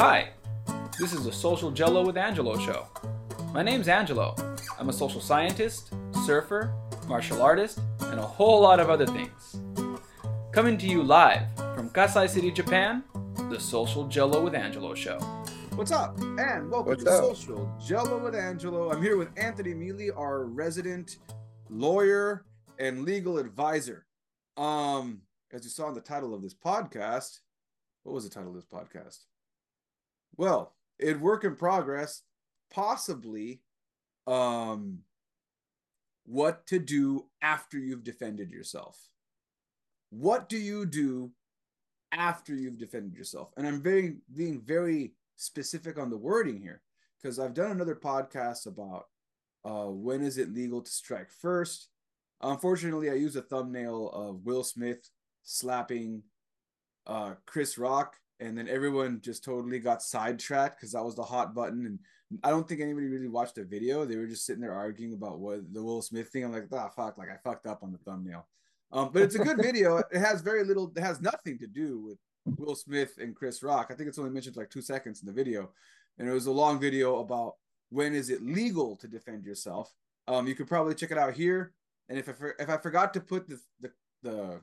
[0.00, 0.30] Hi,
[0.98, 2.86] this is the Social Gelo with Angelo show.
[3.52, 4.34] My name's Angelo.
[4.78, 5.92] I'm a social scientist,
[6.24, 6.72] surfer,
[7.06, 9.60] martial artist, and a whole lot of other things.
[10.52, 11.42] Coming to you live
[11.74, 13.04] from Kasai City, Japan,
[13.50, 15.18] the Social Gelo with Angelo show.
[15.74, 16.18] What's up?
[16.18, 17.36] And welcome What's to up?
[17.36, 18.90] Social Gelo with Angelo.
[18.90, 21.18] I'm here with Anthony Miele, our resident
[21.68, 22.46] lawyer
[22.78, 24.06] and legal advisor.
[24.56, 25.20] Um,
[25.52, 27.40] as you saw in the title of this podcast,
[28.02, 29.26] what was the title of this podcast?
[30.36, 32.22] Well, it work in progress,
[32.72, 33.60] possibly
[34.26, 34.98] um
[36.24, 38.98] what to do after you've defended yourself.
[40.10, 41.32] What do you do
[42.12, 43.50] after you've defended yourself?
[43.56, 46.82] And I'm very being very specific on the wording here
[47.20, 49.06] because I've done another podcast about
[49.64, 51.88] uh, when is it legal to strike first.
[52.42, 55.08] Unfortunately, I used a thumbnail of Will Smith
[55.42, 56.22] slapping
[57.06, 61.54] uh, Chris Rock, and then everyone just totally got sidetracked because that was the hot
[61.54, 61.86] button.
[61.86, 61.98] And
[62.42, 64.04] I don't think anybody really watched the video.
[64.04, 66.44] They were just sitting there arguing about what the Will Smith thing.
[66.44, 68.46] I'm like, ah, fuck, like I fucked up on the thumbnail.
[68.92, 70.02] Um, but it's a good video.
[70.12, 70.90] It has very little.
[70.96, 72.18] It has nothing to do with
[72.58, 73.88] Will Smith and Chris Rock.
[73.90, 75.70] I think it's only mentioned like two seconds in the video,
[76.18, 77.54] and it was a long video about
[77.90, 79.92] when is it legal to defend yourself.
[80.26, 81.72] Um, you could probably check it out here.
[82.08, 83.90] And if I for, if I forgot to put the the,
[84.22, 84.60] the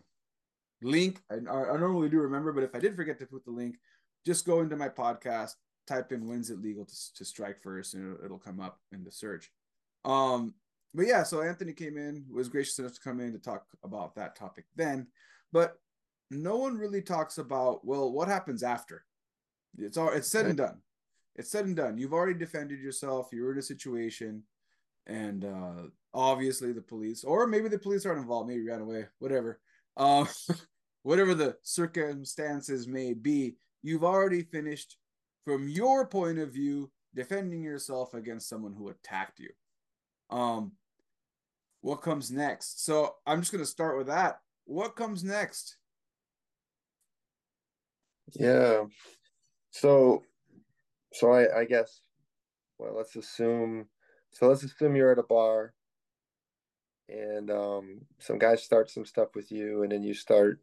[0.82, 3.78] link, I, I normally do remember, but if I did forget to put the link,
[4.26, 5.54] just go into my podcast,
[5.88, 9.04] type in "when's it legal to, to strike first, and it'll, it'll come up in
[9.04, 9.52] the search.
[10.06, 10.54] Um,
[10.94, 14.16] but yeah, so Anthony came in, was gracious enough to come in to talk about
[14.16, 15.08] that topic then,
[15.52, 15.80] but
[16.30, 19.06] no one really talks about well, what happens after.
[19.78, 20.82] It's all it's said and done.
[21.36, 21.98] It's said and done.
[21.98, 23.30] You've already defended yourself.
[23.32, 24.44] You're in a situation,
[25.06, 25.84] and uh,
[26.14, 28.50] obviously the police, or maybe the police aren't involved.
[28.50, 29.06] Maybe ran away.
[29.20, 29.60] Whatever.
[29.98, 30.26] Uh,
[31.04, 34.98] whatever the circumstances may be, you've already finished,
[35.44, 39.50] from your point of view, defending yourself against someone who attacked you.
[40.30, 40.74] Um,
[41.82, 42.86] what comes next?
[42.86, 44.40] So I'm just gonna start with that.
[44.66, 45.78] What comes next?
[48.34, 48.84] Yeah.
[49.72, 50.24] So,
[51.14, 52.02] so I, I guess,
[52.78, 53.88] well, let's assume,
[54.32, 55.74] so let's assume you're at a bar
[57.10, 60.60] and um, some guys start some stuff with you and then you start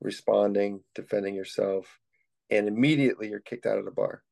[0.00, 1.98] responding, defending yourself,
[2.50, 4.22] and immediately you're kicked out of the bar.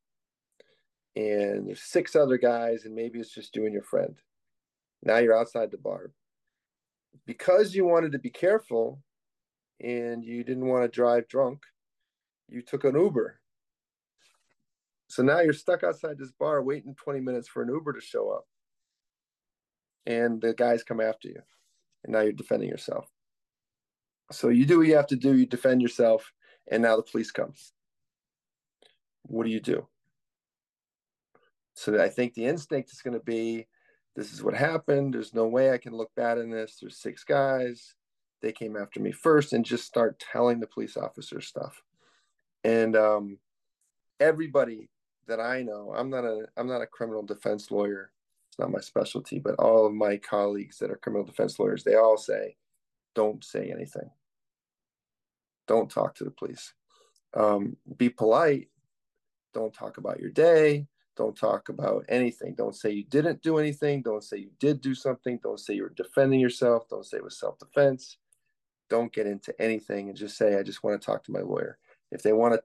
[1.17, 4.17] And there's six other guys, and maybe it's just you and your friend.
[5.03, 6.11] Now you're outside the bar.
[7.27, 9.01] Because you wanted to be careful
[9.81, 11.61] and you didn't want to drive drunk,
[12.49, 13.39] you took an Uber.
[15.09, 18.31] So now you're stuck outside this bar waiting 20 minutes for an Uber to show
[18.31, 18.47] up.
[20.07, 21.41] And the guys come after you.
[22.05, 23.09] And now you're defending yourself.
[24.33, 26.33] So you do what you have to do, you defend yourself,
[26.71, 27.53] and now the police come.
[29.23, 29.87] What do you do?
[31.75, 33.67] So I think the instinct is going to be
[34.17, 35.15] this is what happened.
[35.15, 36.79] There's no way I can look bad in this.
[36.81, 37.95] There's six guys.
[38.43, 41.83] They came after me first and just start telling the police officer stuff
[42.65, 43.39] and um,
[44.19, 44.89] everybody
[45.29, 48.11] that I know, I'm not a I'm not a criminal defense lawyer.
[48.55, 51.97] It's not my specialty, but all of my colleagues that are criminal defense lawyers, they
[51.97, 52.55] all say,
[53.13, 54.09] don't say anything.
[55.67, 56.73] Don't talk to the police.
[57.37, 58.69] Um, be polite.
[59.55, 60.87] Don't talk about your day.
[61.17, 62.55] Don't talk about anything.
[62.55, 64.03] Don't say you didn't do anything.
[64.03, 65.41] Don't say you did do something.
[65.43, 66.89] Don't say you were defending yourself.
[66.89, 68.19] Don't say it was self defense.
[68.89, 71.79] Don't get into anything and just say, I just want to talk to my lawyer
[72.13, 72.63] if they want to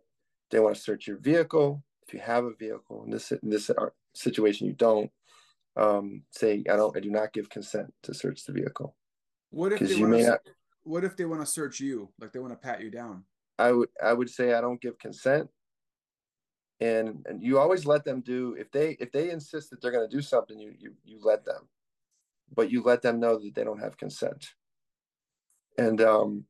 [0.51, 3.71] they want to search your vehicle if you have a vehicle in this in this
[4.13, 5.11] situation you don't
[5.77, 8.95] um, say i don't i do not give consent to search the vehicle.
[9.51, 10.39] What if they you want may to, not
[10.83, 12.09] What if they want to search you?
[12.19, 13.23] Like they want to pat you down?
[13.57, 15.49] i would i would say i don't give consent.
[16.81, 20.09] And and you always let them do if they if they insist that they're going
[20.09, 21.67] to do something you you you let them.
[22.55, 24.47] But you let them know that they don't have consent.
[25.77, 26.45] And um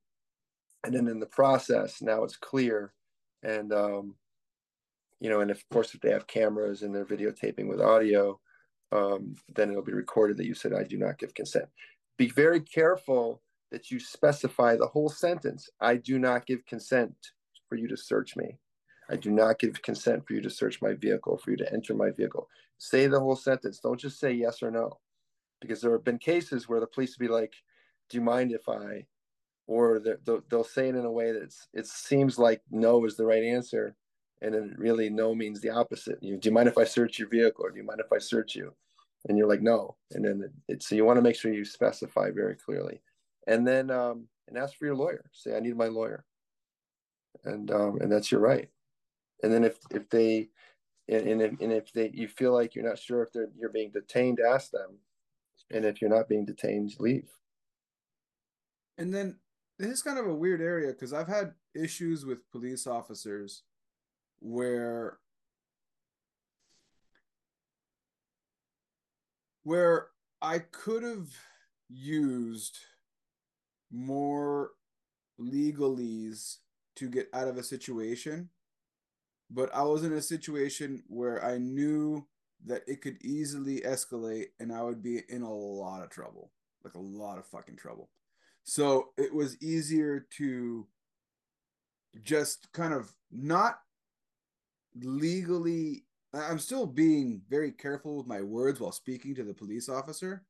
[0.83, 2.93] and then in the process now it's clear.
[3.41, 4.15] And um
[5.19, 8.39] you know and of course if they have cameras and they're videotaping with audio
[8.91, 11.65] um then it'll be recorded that you said i do not give consent.
[12.17, 13.41] Be very careful
[13.71, 17.15] that you specify the whole sentence i do not give consent
[17.67, 18.57] for you to search me.
[19.11, 21.93] I do not give consent for you to search my vehicle for you to enter
[21.93, 22.47] my vehicle.
[22.77, 23.79] Say the whole sentence.
[23.79, 24.99] Don't just say yes or no.
[25.61, 27.53] Because there have been cases where the police will be like
[28.09, 29.05] do you mind if i
[29.67, 33.25] or they'll, they'll say it in a way that it seems like no is the
[33.25, 33.95] right answer
[34.41, 36.17] and then really no means the opposite.
[36.21, 37.65] You, do you mind if i search your vehicle?
[37.65, 38.73] Or do you mind if i search you?
[39.27, 39.95] And you're like no.
[40.11, 43.01] And then it's so you want to make sure you specify very clearly.
[43.47, 45.29] And then um, and ask for your lawyer.
[45.33, 46.25] Say i need my lawyer.
[47.43, 48.69] And um, and that's your right.
[49.43, 50.49] And then if if they
[51.09, 53.71] and, and if, and if they you feel like you're not sure if they're you're
[53.71, 54.97] being detained, ask them.
[55.71, 57.29] And if you're not being detained, leave.
[58.97, 59.37] And then
[59.77, 63.63] this is kind of a weird area because I've had issues with police officers
[64.39, 65.19] where
[69.63, 70.07] where
[70.41, 71.27] I could have
[71.89, 72.77] used
[73.91, 74.71] more
[75.39, 76.57] legalese
[76.95, 78.49] to get out of a situation,
[79.49, 82.27] but I was in a situation where I knew
[82.65, 86.51] that it could easily escalate and I would be in a lot of trouble,
[86.83, 88.09] like a lot of fucking trouble.
[88.63, 90.87] So it was easier to
[92.23, 93.79] just kind of not
[95.03, 96.03] legally
[96.33, 100.43] I'm still being very careful with my words while speaking to the police officer,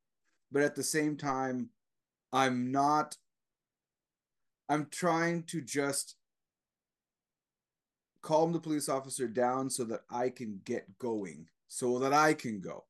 [0.51, 1.69] but at the same time,
[2.33, 3.15] I'm not.
[4.67, 6.15] I'm trying to just
[8.21, 12.59] calm the police officer down so that I can get going, so that I can
[12.59, 12.83] go.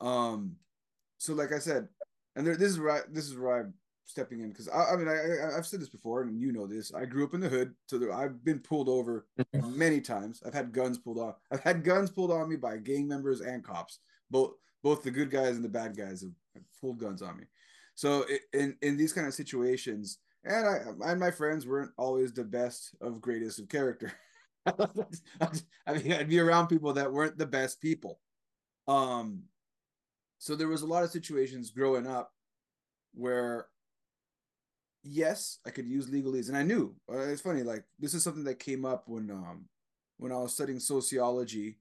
[0.00, 0.56] Um,
[1.16, 1.88] so like I said,
[2.36, 3.02] and there, this is right.
[3.10, 3.74] This is where I'm
[4.08, 6.66] stepping in because I, I, mean I, I have said this before and you know
[6.66, 6.92] this.
[6.94, 10.42] I grew up in the hood, so there, I've been pulled over many times.
[10.44, 11.34] I've had guns pulled on.
[11.52, 13.98] I've had guns pulled on me by gang members and cops.
[14.30, 17.44] Both both the good guys and the bad guys have, have pulled guns on me.
[17.94, 22.32] So it, in in these kind of situations, and I and my friends weren't always
[22.32, 24.12] the best of greatest of character.
[24.66, 28.20] I mean, I'd be around people that weren't the best people.
[28.86, 29.42] Um,
[30.38, 32.32] so there was a lot of situations growing up
[33.14, 33.66] where
[35.02, 36.94] yes, I could use legalese, and I knew.
[37.10, 39.66] Uh, it's funny, like this is something that came up when um
[40.18, 41.78] when I was studying sociology.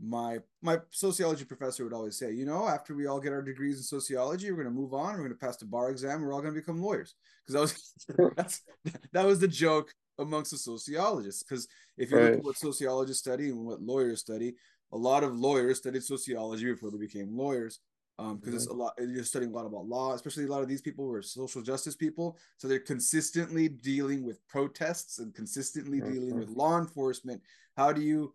[0.00, 3.76] My my sociology professor would always say, you know, after we all get our degrees
[3.76, 5.12] in sociology, we're going to move on.
[5.12, 6.20] We're going to pass the bar exam.
[6.20, 7.14] We're all going to become lawyers.
[7.46, 7.54] Because
[8.06, 8.62] that was that's
[9.12, 11.42] that was the joke amongst the sociologists.
[11.42, 12.24] Because if you right.
[12.30, 14.54] look at what sociologists study and what lawyers study,
[14.92, 17.80] a lot of lawyers studied sociology before they became lawyers
[18.18, 18.56] um because mm-hmm.
[18.56, 21.04] it's a lot you're studying a lot about law especially a lot of these people
[21.04, 26.12] were social justice people so they're consistently dealing with protests and consistently mm-hmm.
[26.12, 27.42] dealing with law enforcement.
[27.76, 28.32] How do you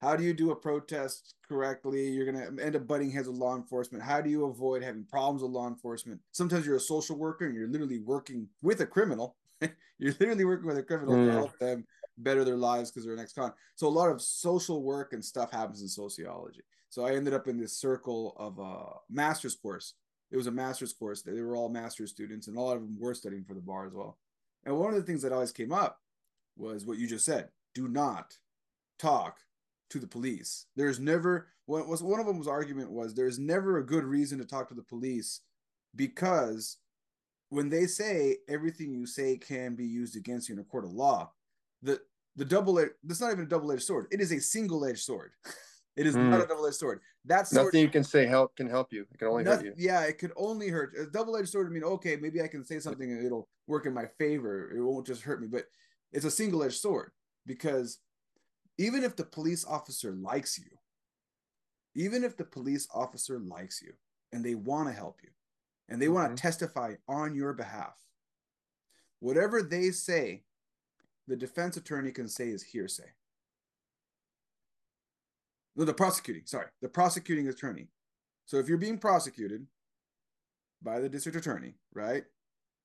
[0.00, 2.08] how do you do a protest correctly?
[2.10, 4.04] You're going to end up butting heads with law enforcement.
[4.04, 6.20] How do you avoid having problems with law enforcement?
[6.32, 9.36] Sometimes you're a social worker and you're literally working with a criminal.
[9.98, 11.26] You're literally working with a criminal mm.
[11.26, 11.86] to help them
[12.18, 13.52] better their lives because they're an ex-con.
[13.76, 16.62] So a lot of social work and stuff happens in sociology
[16.94, 19.94] so I ended up in this circle of a master's course.
[20.30, 21.22] It was a master's course.
[21.22, 23.84] They were all master's students, and a lot of them were studying for the bar
[23.84, 24.16] as well.
[24.64, 25.98] And one of the things that always came up
[26.56, 28.38] was what you just said: do not
[29.00, 29.38] talk
[29.90, 30.66] to the police.
[30.76, 34.44] There's never what was one of them's argument was there's never a good reason to
[34.44, 35.40] talk to the police
[35.96, 36.76] because
[37.48, 40.92] when they say everything you say can be used against you in a court of
[40.92, 41.32] law,
[41.82, 42.00] the
[42.36, 44.06] the double that's not even a double edged sword.
[44.12, 45.32] It is a single edged sword.
[45.96, 46.28] It is mm.
[46.28, 47.00] not a double-edged sword.
[47.24, 49.06] That's nothing you can say help can help you.
[49.12, 49.86] It can only nothing, hurt you.
[49.86, 50.92] Yeah, it could only hurt.
[50.98, 51.68] A double-edged sword.
[51.68, 54.72] I mean, okay, maybe I can say something and it'll work in my favor.
[54.76, 55.66] It won't just hurt me, but
[56.12, 57.12] it's a single-edged sword
[57.46, 57.98] because
[58.76, 60.70] even if the police officer likes you,
[61.94, 63.92] even if the police officer likes you
[64.32, 65.30] and they want to help you
[65.88, 66.14] and they mm-hmm.
[66.14, 67.96] want to testify on your behalf,
[69.20, 70.42] whatever they say,
[71.28, 73.10] the defense attorney can say is hearsay
[75.76, 77.88] no, the prosecuting, sorry, the prosecuting attorney.
[78.46, 79.66] So if you're being prosecuted
[80.82, 82.24] by the district attorney, right?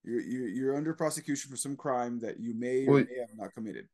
[0.03, 3.53] You're, you're, you're under prosecution for some crime that you may or may have not
[3.53, 3.87] committed.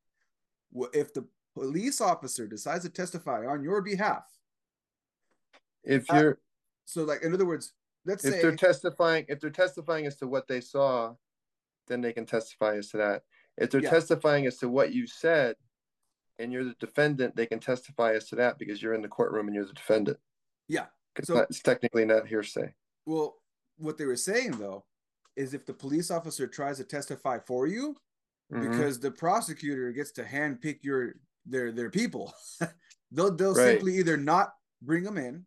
[0.71, 1.25] Well, if the
[1.55, 4.23] police officer decides to testify on your behalf,
[5.83, 6.35] if you're uh,
[6.85, 7.73] so like in other words,
[8.05, 11.15] let's if say they're testifying, if they're testifying as to what they saw,
[11.87, 13.23] then they can testify as to that.
[13.57, 13.89] If they're yeah.
[13.89, 15.55] testifying as to what you said,
[16.39, 19.47] and you're the defendant, they can testify as to that because you're in the courtroom
[19.47, 20.17] and you're the defendant.
[20.67, 20.85] Yeah.
[21.13, 22.73] Because so, it's technically not hearsay.
[23.05, 23.35] Well,
[23.77, 24.85] what they were saying though
[25.35, 27.95] is if the police officer tries to testify for you,
[28.51, 28.69] mm-hmm.
[28.69, 31.15] because the prosecutor gets to handpick your
[31.45, 32.33] their their people,
[33.11, 33.65] they'll they'll right.
[33.65, 35.45] simply either not bring them in,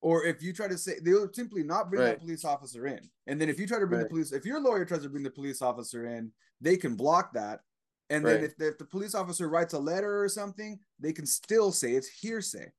[0.00, 2.08] or if you try to say they'll simply not bring right.
[2.10, 3.00] that police officer in.
[3.26, 4.08] And then if you try to bring right.
[4.08, 7.32] the police, if your lawyer tries to bring the police officer in, they can block
[7.34, 7.60] that
[8.10, 8.34] and right.
[8.34, 11.72] then if the, if the police officer writes a letter or something, they can still
[11.72, 12.70] say it's hearsay.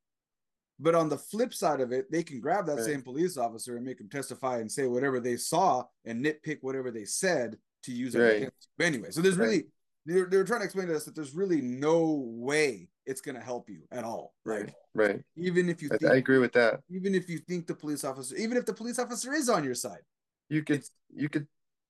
[0.80, 2.86] But on the flip side of it, they can grab that right.
[2.86, 6.92] same police officer and make him testify and say whatever they saw and nitpick whatever
[6.92, 8.50] they said to use it right.
[8.80, 9.66] anyway, so there's really
[10.08, 13.42] they're, they're trying to explain to us that there's really no way it's going to
[13.42, 14.34] help you at all.
[14.46, 14.72] Right.
[14.96, 15.22] Right.
[15.36, 16.80] Even if you, think, I agree with that.
[16.90, 19.74] Even if you think the police officer, even if the police officer is on your
[19.74, 20.02] side,
[20.50, 21.46] you could, you could,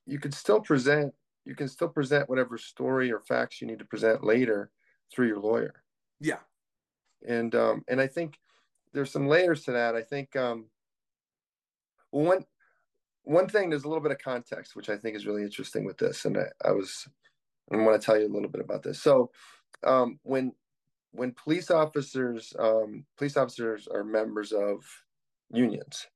[0.07, 1.13] you could still present
[1.47, 4.69] you can still present whatever story or facts you need to present later
[5.11, 5.83] through your lawyer.
[6.19, 6.39] Yeah.
[7.27, 8.37] and um, and I think
[8.93, 9.95] there's some layers to that.
[9.95, 10.65] I think um,
[12.11, 12.45] one
[13.23, 15.97] one thing there's a little bit of context which I think is really interesting with
[15.97, 17.07] this, and I, I was
[17.71, 19.01] I want to tell you a little bit about this.
[19.01, 19.31] So
[19.83, 20.53] um, when
[21.11, 24.83] when police officers um, police officers are members of
[25.51, 26.07] unions,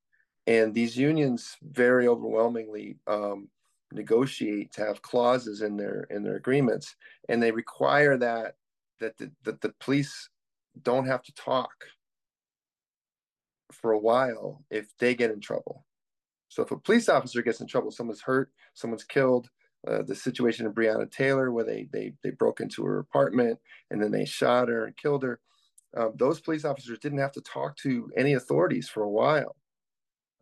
[0.47, 3.47] and these unions very overwhelmingly um,
[3.91, 6.95] negotiate to have clauses in their in their agreements,
[7.29, 8.55] and they require that
[8.99, 10.29] that the, that the police
[10.83, 11.73] don't have to talk
[13.71, 15.85] for a while if they get in trouble.
[16.49, 19.49] So if a police officer gets in trouble, someone's hurt, someone's killed,
[19.87, 23.57] uh, the situation of Breonna Taylor, where they they they broke into her apartment
[23.89, 25.39] and then they shot her and killed her.
[25.95, 29.55] Uh, those police officers didn't have to talk to any authorities for a while,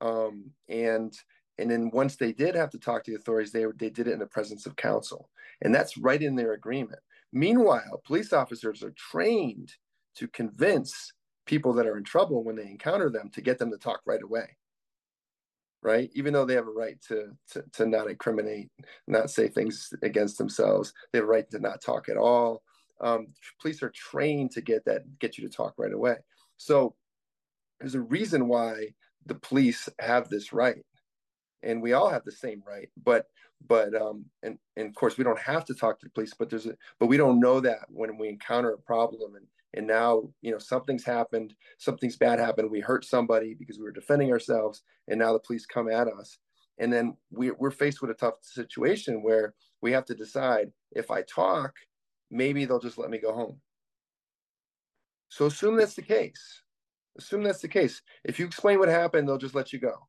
[0.01, 1.13] um, and
[1.59, 4.13] and then once they did have to talk to the authorities, they they did it
[4.13, 5.29] in the presence of counsel,
[5.61, 6.99] and that's right in their agreement.
[7.31, 9.73] Meanwhile, police officers are trained
[10.15, 11.13] to convince
[11.45, 14.21] people that are in trouble when they encounter them to get them to talk right
[14.23, 14.55] away.
[15.81, 16.09] Right?
[16.13, 18.69] Even though they have a right to, to to not incriminate
[19.07, 22.63] not say things against themselves they have a right to not talk at all.
[23.01, 23.27] Um,
[23.61, 26.17] police are trained to get that get you to talk right away.
[26.57, 26.95] So
[27.79, 28.89] there's a reason why
[29.25, 30.83] the police have this right
[31.63, 33.27] and we all have the same right but
[33.67, 36.49] but um and, and of course we don't have to talk to the police but
[36.49, 40.23] there's a but we don't know that when we encounter a problem and and now
[40.41, 44.81] you know something's happened something's bad happened we hurt somebody because we were defending ourselves
[45.09, 46.37] and now the police come at us.
[46.77, 51.11] And then we, we're faced with a tough situation where we have to decide if
[51.11, 51.73] i talk
[52.31, 53.59] maybe they'll just let me go home.
[55.29, 56.61] So assume that's the case.
[57.17, 58.01] Assume that's the case.
[58.23, 60.08] If you explain what happened they'll just let you go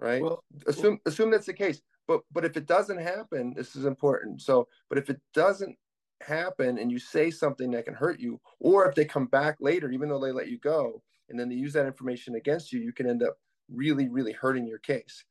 [0.00, 3.84] right well, assume assume that's the case but but if it doesn't happen this is
[3.84, 5.76] important so but if it doesn't
[6.20, 9.90] happen and you say something that can hurt you, or if they come back later,
[9.90, 12.92] even though they let you go, and then they use that information against you, you
[12.92, 13.36] can end up
[13.70, 15.24] really, really hurting your case.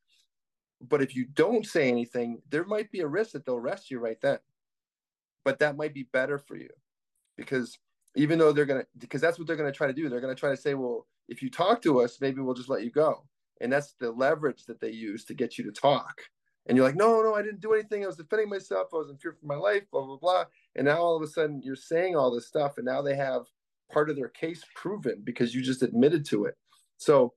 [0.82, 4.00] But if you don't say anything, there might be a risk that they'll arrest you
[4.00, 4.38] right then.
[5.44, 6.70] But that might be better for you
[7.36, 7.78] because
[8.16, 10.10] even though they're going to, because that's what they're going to try to do.
[10.10, 12.70] They're going to try to say, well, if you talk to us, maybe we'll just
[12.70, 13.24] let you go.
[13.62, 16.22] And that's the leverage that they use to get you to talk
[16.68, 18.04] and you're like, no, no, I didn't do anything.
[18.04, 18.90] I was defending myself.
[18.94, 20.44] I was in fear for my life, blah, blah, blah.
[20.76, 22.78] And now all of a sudden you're saying all this stuff.
[22.78, 23.44] And now they have
[23.92, 26.56] part of their case proven because you just admitted to it.
[26.98, 27.34] So,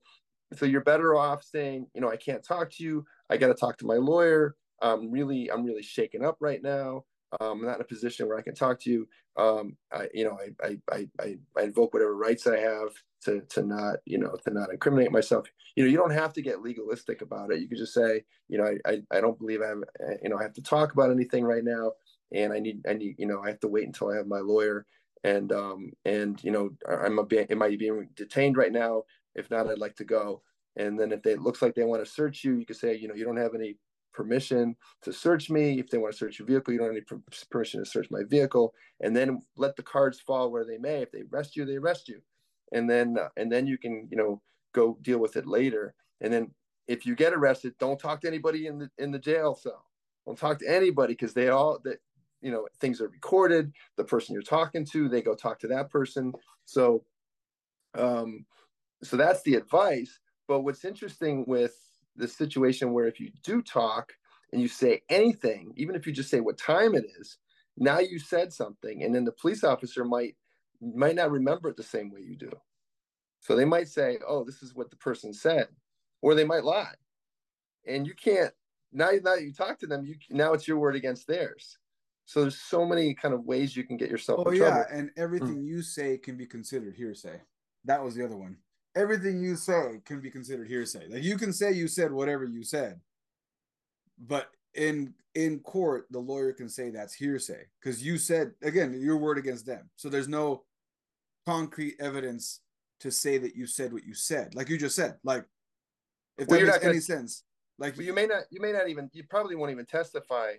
[0.53, 3.05] so you're better off saying, you know, I can't talk to you.
[3.29, 4.55] I got to talk to my lawyer.
[4.81, 7.05] I'm really, I'm really shaken up right now.
[7.39, 9.07] Um, I'm not in a position where I can talk to you.
[9.37, 12.89] Um, I, you know, I, I, I, I invoke whatever rights I have
[13.25, 15.47] to, to not, you know, to not incriminate myself.
[15.75, 17.61] You know, you don't have to get legalistic about it.
[17.61, 19.83] You could just say, you know, I, I, I don't believe I'm,
[20.21, 21.93] you know, I have to talk about anything right now,
[22.33, 24.39] and I need, I need, you know, I have to wait until I have my
[24.39, 24.85] lawyer,
[25.23, 29.03] and, um, and you know, I'm a, am I being detained right now?
[29.35, 30.41] If not, I'd like to go.
[30.75, 32.95] And then if they, it looks like they want to search you, you could say,
[32.97, 33.77] you know, you don't have any
[34.13, 35.79] permission to search me.
[35.79, 37.07] If they want to search your vehicle, you don't need
[37.49, 38.73] permission to search my vehicle.
[38.99, 41.01] And then let the cards fall where they may.
[41.01, 42.21] If they arrest you, they arrest you,
[42.71, 44.41] and then uh, and then you can you know
[44.73, 45.93] go deal with it later.
[46.21, 46.51] And then
[46.87, 49.85] if you get arrested, don't talk to anybody in the in the jail cell.
[50.25, 51.99] Don't talk to anybody because they all that
[52.41, 53.71] you know things are recorded.
[53.97, 56.33] The person you're talking to, they go talk to that person.
[56.65, 57.03] So,
[57.97, 58.45] um,
[59.03, 60.19] so that's the advice.
[60.47, 61.75] But what's interesting with
[62.15, 64.13] the situation where if you do talk
[64.51, 67.37] and you say anything, even if you just say what time it is,
[67.77, 70.35] now you said something, and then the police officer might
[70.81, 72.51] might not remember it the same way you do.
[73.39, 75.67] So they might say, "Oh, this is what the person said,"
[76.21, 76.93] or they might lie,
[77.87, 78.53] and you can't.
[78.91, 81.77] Now, now that you talk to them, you now it's your word against theirs.
[82.25, 84.43] So there's so many kind of ways you can get yourself.
[84.45, 85.65] Oh yeah, and everything mm.
[85.65, 87.41] you say can be considered hearsay.
[87.85, 88.57] That was the other one
[88.95, 91.07] everything you say can be considered hearsay.
[91.07, 92.99] Like you can say you said whatever you said,
[94.27, 99.17] but in in court, the lawyer can say that's hearsay because you said again your
[99.17, 99.89] word against them.
[99.95, 100.63] So there's no
[101.45, 102.61] concrete evidence
[102.99, 104.55] to say that you said what you said.
[104.55, 105.17] Like you just said.
[105.23, 105.45] Like
[106.37, 107.43] if well, that makes any sense.
[107.79, 110.53] Like you may not you may not even you probably won't even testify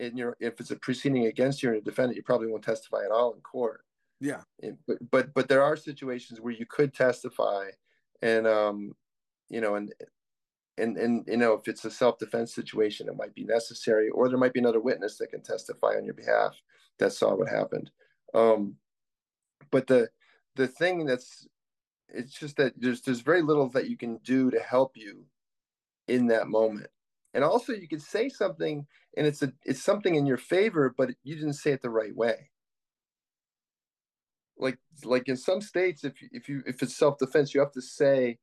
[0.00, 3.04] in your if it's a proceeding against you and a defendant, you probably won't testify
[3.04, 3.82] at all in court.
[4.20, 4.42] Yeah.
[4.86, 7.66] But, but but there are situations where you could testify,
[8.22, 8.92] and um,
[9.48, 9.92] you know, and
[10.76, 14.28] and and you know, if it's a self defense situation, it might be necessary, or
[14.28, 16.56] there might be another witness that can testify on your behalf
[16.98, 17.90] that saw what happened.
[18.34, 18.76] Um,
[19.70, 20.08] but the
[20.56, 21.46] the thing that's
[22.08, 25.24] it's just that there's there's very little that you can do to help you
[26.08, 26.88] in that moment
[27.34, 31.10] and also you could say something and it's a it's something in your favor but
[31.22, 32.50] you didn't say it the right way
[34.58, 37.82] like like in some states, if if you if it's self defense, you have to
[37.82, 38.38] say,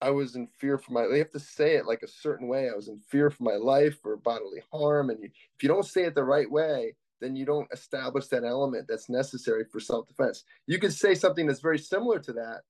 [0.00, 1.06] I was in fear for my.
[1.10, 2.68] They have to say it like a certain way.
[2.68, 5.86] I was in fear for my life or bodily harm, and you, if you don't
[5.86, 10.08] say it the right way, then you don't establish that element that's necessary for self
[10.08, 10.44] defense.
[10.66, 12.62] You could say something that's very similar to that,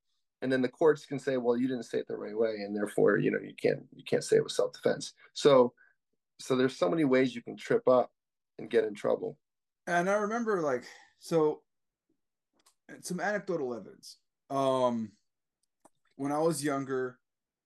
[0.42, 2.76] and then the courts can say, well, you didn't say it the right way, and
[2.76, 5.14] therefore, you know, you can't you can't say it was self defense.
[5.34, 5.72] So,
[6.38, 8.10] so there's so many ways you can trip up
[8.58, 9.38] and get in trouble.
[9.86, 10.84] And I remember like
[11.18, 11.62] so
[13.00, 14.18] some anecdotal evidence.
[14.50, 15.12] Um
[16.16, 17.18] when I was younger,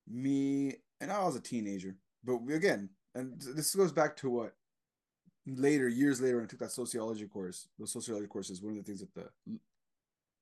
[0.09, 4.53] me and I was a teenager, but again, and this goes back to what
[5.47, 8.85] later, years later, when I took that sociology course, the sociology courses, one of the
[8.85, 9.59] things that the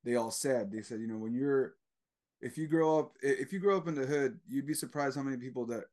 [0.03, 1.75] they all said, they said, you know, when you're
[2.41, 5.23] if you grow up if you grow up in the hood, you'd be surprised how
[5.23, 5.85] many people that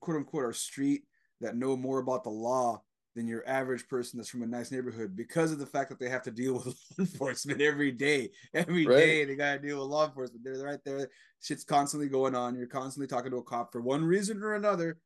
[0.00, 1.04] quote unquote are street
[1.40, 2.82] that know more about the law
[3.16, 6.08] than your average person that's from a nice neighborhood because of the fact that they
[6.08, 8.30] have to deal with law enforcement every day.
[8.54, 8.96] Every right.
[8.96, 10.44] day they gotta deal with law enforcement.
[10.44, 11.08] They're right there.
[11.40, 12.54] Shit's constantly going on.
[12.54, 14.98] You're constantly talking to a cop for one reason or another.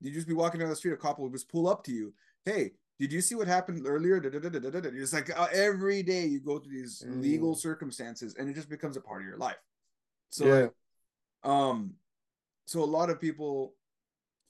[0.00, 2.12] You just be walking down the street, a cop will just pull up to you.
[2.44, 4.20] Hey, did you see what happened earlier?
[4.22, 7.22] It's like uh, every day you go through these mm.
[7.22, 9.56] legal circumstances, and it just becomes a part of your life.
[10.30, 10.66] So, yeah.
[11.42, 11.94] um,
[12.66, 13.74] so a lot of people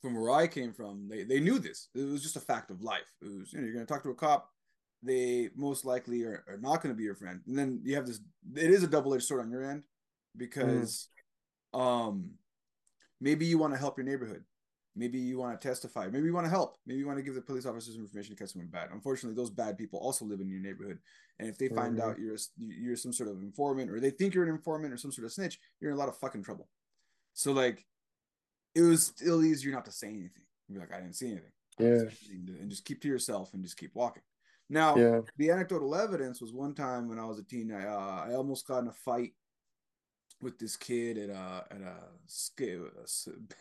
[0.05, 1.89] from where I came from, they, they knew this.
[1.95, 3.11] It was just a fact of life.
[3.23, 4.51] It was, you know, you're going to talk to a cop,
[5.03, 7.41] they most likely are, are not going to be your friend.
[7.47, 8.21] And then you have this,
[8.55, 9.83] it is a double edged sword on your end
[10.37, 11.09] because,
[11.75, 11.81] mm.
[11.81, 12.33] um,
[13.19, 14.45] maybe you want to help your neighborhood.
[14.95, 16.09] Maybe you want to testify.
[16.09, 16.77] Maybe you want to help.
[16.87, 18.91] Maybe you want to give the police officers information to catch someone bad.
[18.93, 20.99] Unfortunately, those bad people also live in your neighborhood,
[21.41, 22.11] and if they find mm-hmm.
[22.11, 24.97] out you're a, you're some sort of informant, or they think you're an informant or
[24.97, 26.69] some sort of snitch, you're in a lot of fucking trouble.
[27.33, 27.85] So like,
[28.75, 30.43] it was still easier not to say anything.
[30.71, 31.53] Be like, I didn't see anything.
[31.79, 32.05] Yeah.
[32.61, 34.23] And just keep to yourself and just keep walking.
[34.71, 35.21] Now, yeah.
[35.37, 38.67] the anecdotal evidence was one time when I was a teen, I, uh, I almost
[38.67, 39.33] got in a fight
[40.41, 41.95] with this kid at a at a
[42.27, 42.81] skate.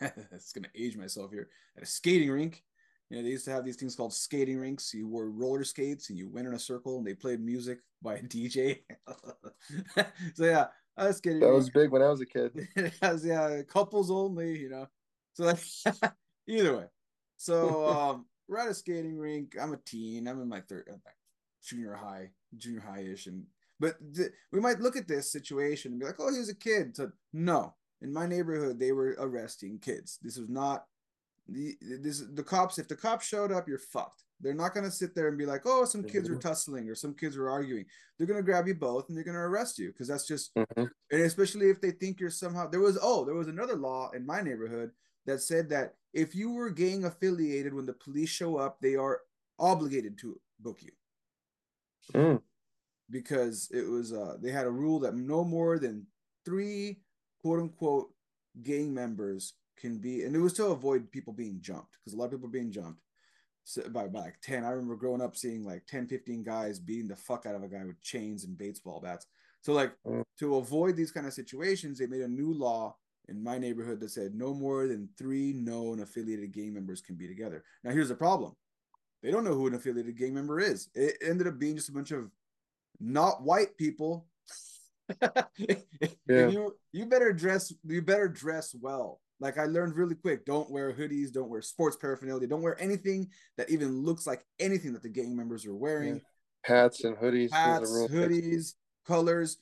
[0.32, 2.62] It's gonna age myself here at a skating rink.
[3.10, 4.94] You know, they used to have these things called skating rinks.
[4.94, 8.14] You wore roller skates and you went in a circle and they played music by
[8.16, 8.80] a DJ.
[10.34, 11.40] so yeah, I was skating.
[11.40, 11.56] That rink.
[11.56, 12.68] was big when I was a kid.
[13.02, 14.58] has yeah, couples only.
[14.58, 14.86] You know,
[15.34, 15.58] so like,
[16.48, 16.84] either way.
[17.36, 19.56] So um, we're at a skating rink.
[19.60, 20.26] I'm a teen.
[20.28, 21.16] I'm in my third, like
[21.64, 23.44] junior high, junior high ish, and
[23.80, 26.54] but th- we might look at this situation and be like, "Oh, he was a
[26.54, 30.18] kid." So no, in my neighborhood, they were arresting kids.
[30.22, 30.84] This was not
[31.48, 32.78] the this the cops.
[32.78, 34.22] If the cops showed up, you're fucked.
[34.40, 36.48] They're not gonna sit there and be like, "Oh, some kids are mm-hmm.
[36.48, 37.86] tussling or some kids were arguing."
[38.18, 40.54] They're gonna grab you both and they're gonna arrest you because that's just.
[40.54, 40.84] Mm-hmm.
[41.10, 44.26] And especially if they think you're somehow there was oh there was another law in
[44.26, 44.90] my neighborhood
[45.26, 49.20] that said that if you were gang affiliated when the police show up, they are
[49.58, 50.92] obligated to book you.
[52.12, 52.40] Mm
[53.10, 56.06] because it was uh they had a rule that no more than
[56.44, 57.00] three
[57.40, 58.08] quote unquote
[58.62, 62.26] gang members can be and it was to avoid people being jumped because a lot
[62.26, 63.00] of people are being jumped
[63.64, 67.08] so by, by like 10 i remember growing up seeing like 10 15 guys beating
[67.08, 69.26] the fuck out of a guy with chains and baseball bats
[69.60, 70.22] so like mm.
[70.38, 72.96] to avoid these kind of situations they made a new law
[73.28, 77.26] in my neighborhood that said no more than three known affiliated gang members can be
[77.26, 78.54] together now here's the problem
[79.22, 81.92] they don't know who an affiliated gang member is it ended up being just a
[81.92, 82.30] bunch of
[83.00, 84.26] not white people.
[85.58, 86.48] yeah.
[86.48, 89.20] you you better dress you better dress well.
[89.40, 93.28] Like I learned really quick, don't wear hoodies, don't wear sports paraphernalia, don't wear anything
[93.58, 96.14] that even looks like anything that the gang members are wearing.
[96.14, 96.20] Yeah.
[96.76, 97.52] Hats and hoodies.
[97.52, 98.74] Hats, hoodies,
[99.06, 99.58] colors.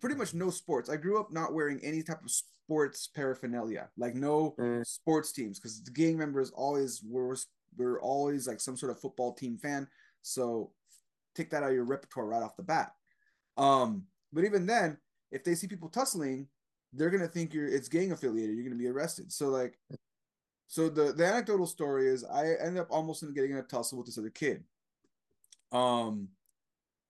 [0.00, 0.88] Pretty much no sports.
[0.88, 2.30] I grew up not wearing any type of
[2.64, 4.86] sports paraphernalia, like no mm.
[4.86, 7.36] sports teams, because the gang members always were
[7.76, 9.88] were always like some sort of football team fan.
[10.22, 10.72] So
[11.34, 12.92] take that out of your repertoire right off the bat.
[13.56, 14.98] Um, but even then,
[15.30, 16.46] if they see people tussling,
[16.92, 18.54] they're gonna think you're it's gang affiliated.
[18.54, 19.32] You're gonna be arrested.
[19.32, 19.78] So like,
[20.68, 23.98] so the the anecdotal story is I ended up almost in getting in a tussle
[23.98, 24.64] with this other kid.
[25.72, 26.28] Um,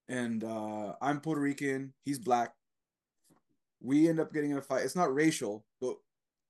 [0.08, 1.92] and uh, I'm Puerto Rican.
[2.04, 2.54] He's black.
[3.82, 4.84] We end up getting in a fight.
[4.84, 5.96] It's not racial, but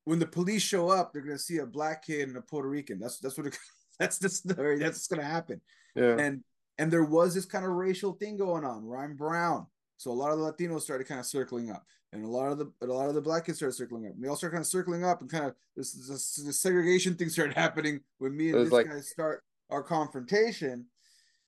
[0.05, 2.99] when the police show up, they're gonna see a black kid and a Puerto Rican.
[2.99, 3.59] That's that's what it,
[3.99, 4.79] that's the story.
[4.79, 5.61] That's what's gonna happen.
[5.95, 6.16] Yeah.
[6.18, 6.42] And
[6.79, 9.66] and there was this kind of racial thing going on where I'm brown.
[9.97, 12.59] So a lot of the Latinos started kind of circling up, and a lot of
[12.59, 14.14] the a lot of the black kids started circling up.
[14.14, 17.14] And they all started kind of circling up, and kind of this, this, this segregation
[17.14, 20.87] thing started happening when me and this like, guy start our confrontation.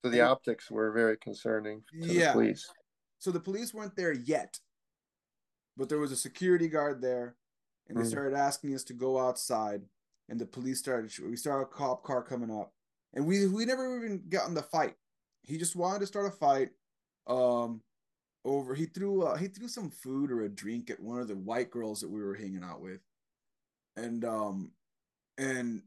[0.02, 2.28] So the and, optics were very concerning to yeah.
[2.28, 2.70] the police.
[3.18, 4.58] So the police weren't there yet,
[5.76, 7.36] but there was a security guard there,
[7.88, 8.10] and they mm.
[8.10, 9.82] started asking us to go outside.
[10.30, 11.12] And the police started.
[11.22, 12.72] We started a cop car coming up,
[13.12, 14.94] and we we never even got in the fight
[15.44, 16.70] he just wanted to start a fight.
[17.26, 17.80] Um,
[18.44, 18.74] over.
[18.74, 21.70] He threw uh, he threw some food or a drink at one of the white
[21.70, 23.00] girls that we were hanging out with,
[23.96, 24.72] and um,
[25.38, 25.82] and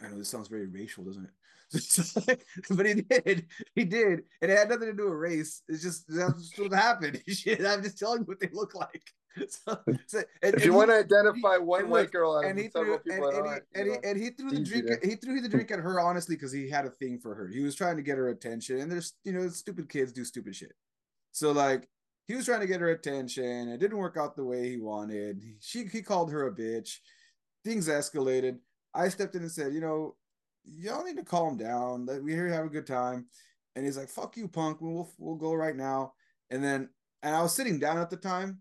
[0.00, 1.32] I know this sounds very racial, doesn't it?
[2.70, 5.62] but he did, he did, and it had nothing to do with race.
[5.68, 7.20] It's just that's just what happened.
[7.66, 9.02] I'm just telling you what they look like.
[9.48, 12.98] So, so and, if you want to identify he, one white girl and of several
[12.98, 15.04] threw, and, and, he, and, he, and he threw the drink.
[15.04, 17.46] He threw the drink at her honestly because he had a thing for her.
[17.46, 20.56] He was trying to get her attention, and there's you know stupid kids do stupid
[20.56, 20.72] shit.
[21.32, 21.88] So like
[22.26, 23.68] he was trying to get her attention.
[23.68, 25.42] It didn't work out the way he wanted.
[25.60, 26.98] She he called her a bitch.
[27.64, 28.58] Things escalated.
[28.94, 30.16] I stepped in and said, you know,
[30.64, 32.06] y'all need to calm down.
[32.06, 33.26] Let We here have a good time.
[33.76, 34.80] And he's like, fuck you, punk.
[34.80, 36.14] We'll we'll go right now.
[36.50, 36.88] And then
[37.22, 38.60] and I was sitting down at the time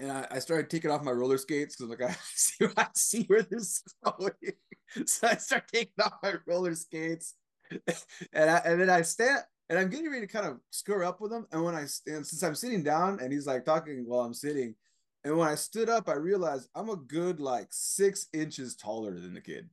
[0.00, 3.24] and I, I started taking off my roller skates because like I see, I see
[3.24, 4.32] where this is going.
[5.06, 7.34] so I start taking off my roller skates,
[8.32, 11.20] and I, and then I stand and I'm getting ready to kind of screw up
[11.20, 11.46] with him.
[11.52, 14.74] And when I and since I'm sitting down and he's like talking while I'm sitting,
[15.24, 19.32] and when I stood up, I realized I'm a good like six inches taller than
[19.32, 19.70] the kid.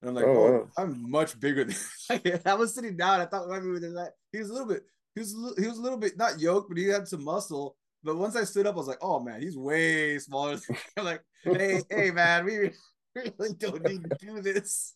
[0.00, 0.68] And I'm like, oh, oh wow.
[0.78, 2.40] I'm much bigger than.
[2.46, 3.20] I was sitting down.
[3.20, 4.84] I thought maybe that he was a little bit.
[5.16, 7.76] He was he was a little bit not yoked, but he had some muscle.
[8.02, 10.58] But once I stood up, I was like, oh man, he's way smaller.
[10.96, 12.70] I'm like, hey, hey man, we
[13.14, 14.94] really don't need to do this.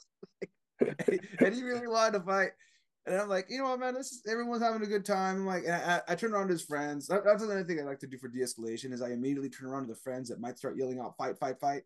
[0.80, 2.50] and he really wanted to fight.
[3.06, 5.36] And I'm like, you know what, man, this is everyone's having a good time.
[5.36, 7.06] I'm like, I, I turn around to his friends.
[7.08, 9.82] That, that's another thing I like to do for de-escalation is I immediately turn around
[9.82, 11.82] to the friends that might start yelling out, fight, fight, fight.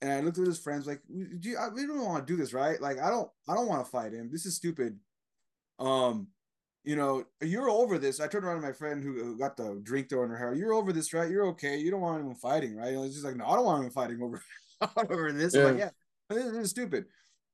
[0.00, 2.40] And I looked at his friends like, do you, I, we don't want to do
[2.40, 2.80] this, right?
[2.80, 4.30] Like, I don't, I don't want to fight him.
[4.30, 4.96] This is stupid.
[5.80, 6.28] Um,
[6.84, 8.20] you know, you're over this.
[8.20, 10.54] I turned around to my friend who, who got the drink thrown in her hair.
[10.54, 11.30] You're over this, right?
[11.30, 11.76] You're okay.
[11.76, 12.94] You don't want anyone fighting, right?
[12.94, 14.42] And it's just like, no, I don't want anyone fighting over
[15.10, 15.54] over this.
[15.54, 15.60] Yeah.
[15.60, 15.90] I'm like, yeah,
[16.30, 17.04] this, this, is stupid.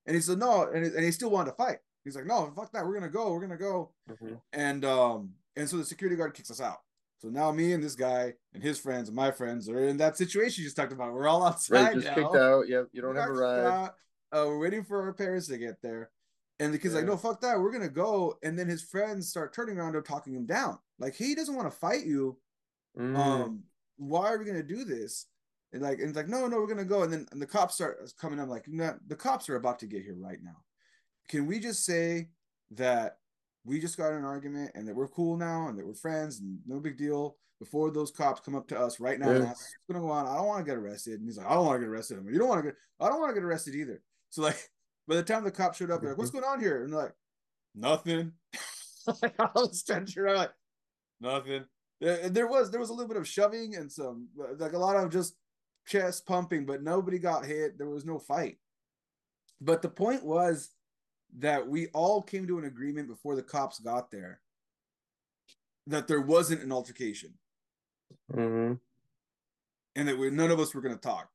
[0.07, 1.79] And he said, no, and, and he still wanted to fight.
[2.05, 2.87] He's like, no, fuck that.
[2.87, 3.33] We're gonna go.
[3.33, 3.91] We're gonna go.
[4.09, 4.35] Mm-hmm.
[4.53, 6.79] And um, and so the security guard kicks us out.
[7.19, 10.17] So now me and this guy and his friends and my friends are in that
[10.17, 11.13] situation you just talked about.
[11.13, 11.83] We're all outside.
[11.83, 12.15] Right, just now.
[12.15, 12.69] kicked out.
[12.69, 13.91] Yeah, you don't have a ride.
[14.33, 16.11] Uh, we're waiting for our parents to get there.
[16.59, 17.01] And the kid's yeah.
[17.01, 17.59] like, no, fuck that.
[17.59, 18.39] We're gonna go.
[18.43, 20.79] And then his friends start turning around and talking him down.
[20.99, 22.39] Like he doesn't want to fight you.
[22.99, 23.17] Mm.
[23.17, 23.63] Um,
[23.97, 25.27] why are we gonna do this?
[25.73, 27.03] And like, and it's like, no, no, we're gonna go.
[27.03, 29.87] And then and the cops start coming up, like, no, the cops are about to
[29.87, 30.57] get here right now.
[31.29, 32.31] Can we just say
[32.73, 33.19] that
[33.65, 36.59] we just got an argument and that we're cool now and that we're friends and
[36.67, 39.37] no big deal before those cops come up to us right now yeah.
[39.37, 40.27] and ask what's gonna go on?
[40.27, 41.21] I don't want to get arrested.
[41.21, 42.25] And he's like, I don't want to get arrested.
[42.31, 44.03] you don't want to get I don't want to get arrested either.
[44.31, 44.71] So like
[45.09, 46.83] by the time the cops showed up, they're like, what's going on here?
[46.83, 47.15] And they're like,
[47.75, 48.33] nothing.
[49.07, 50.51] I was trying to like,
[51.21, 51.65] nothing.
[52.01, 54.97] There, there was there was a little bit of shoving and some like a lot
[54.97, 55.37] of just
[55.87, 57.79] chest pumping, but nobody got hit.
[57.79, 58.59] There was no fight.
[59.61, 60.71] But the point was
[61.39, 64.41] that we all came to an agreement before the cops got there
[65.87, 67.35] that there wasn't an altercation.
[68.33, 68.75] Mm-hmm.
[69.95, 71.31] And that we, none of us were going to talk.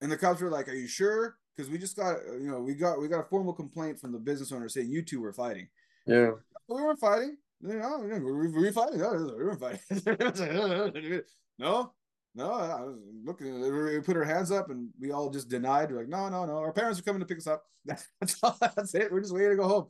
[0.00, 1.36] And the cops were like, Are you sure?
[1.58, 4.12] Because we just got uh, you know we got we got a formal complaint from
[4.12, 5.66] the business owner saying you two were fighting.
[6.06, 6.30] Yeah,
[6.68, 7.36] we weren't fighting.
[7.60, 9.00] You know, we were fighting.
[9.00, 9.80] No, we were fighting.
[11.58, 11.92] no,
[12.36, 12.52] no.
[12.52, 13.60] I was looking.
[13.60, 15.90] We put our hands up and we all just denied.
[15.90, 16.58] We're like, no, no, no.
[16.58, 17.64] Our parents are coming to pick us up.
[17.84, 18.56] That's all.
[18.60, 19.10] That's it.
[19.10, 19.86] We're just waiting to go home.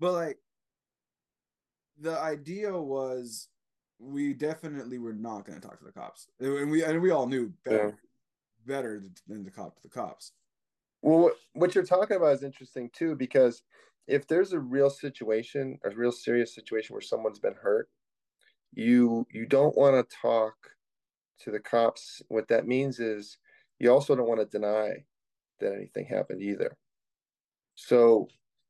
[0.00, 0.38] But like,
[2.00, 3.46] the idea was
[4.00, 7.28] we definitely were not going to talk to the cops, and we and we all
[7.28, 7.96] knew better,
[8.66, 8.74] yeah.
[8.74, 10.32] better than the cop to the cops.
[11.02, 13.62] Well, what you're talking about is interesting too, because
[14.06, 17.88] if there's a real situation, a real serious situation where someone's been hurt,
[18.74, 20.54] you you don't want to talk
[21.40, 22.22] to the cops.
[22.28, 23.38] What that means is
[23.80, 25.04] you also don't want to deny
[25.60, 26.76] that anything happened either.
[27.74, 28.28] So,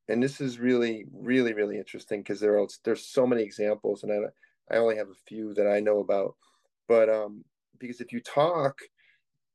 [0.09, 4.13] and this is really, really, really interesting because there are there's so many examples, and
[4.13, 6.37] I I only have a few that I know about,
[6.89, 7.45] but um,
[7.79, 8.79] because if you talk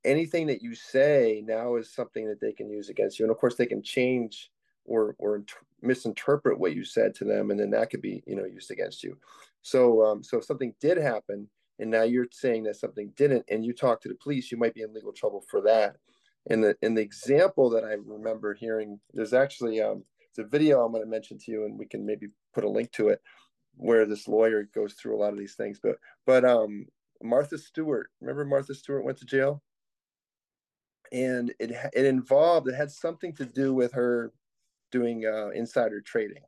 [0.08, 3.26] anything that you say now is something that they can use against you.
[3.26, 4.50] And of course they can change
[4.86, 5.44] or or
[5.82, 9.04] misinterpret what you said to them and then that could be you know used against
[9.04, 9.18] you.
[9.62, 13.66] So um so if something did happen and now you're saying that something didn't and
[13.66, 15.98] you talk to the police you might be in legal trouble for that.
[16.50, 20.84] And the in the example that i remember hearing there's actually um it's a video
[20.84, 23.22] i'm going to mention to you and we can maybe put a link to it
[23.76, 25.80] where this lawyer goes through a lot of these things.
[25.84, 26.86] But but um
[27.22, 29.64] martha stewart remember martha stewart went to jail
[31.12, 34.32] and it it involved it had something to do with her
[34.92, 36.44] doing uh, insider trading,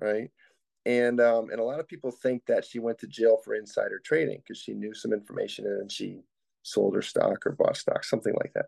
[0.00, 0.30] right?
[0.86, 4.00] And um, and a lot of people think that she went to jail for insider
[4.04, 6.22] trading because she knew some information and then she
[6.62, 8.66] sold her stock or bought stock, something like that.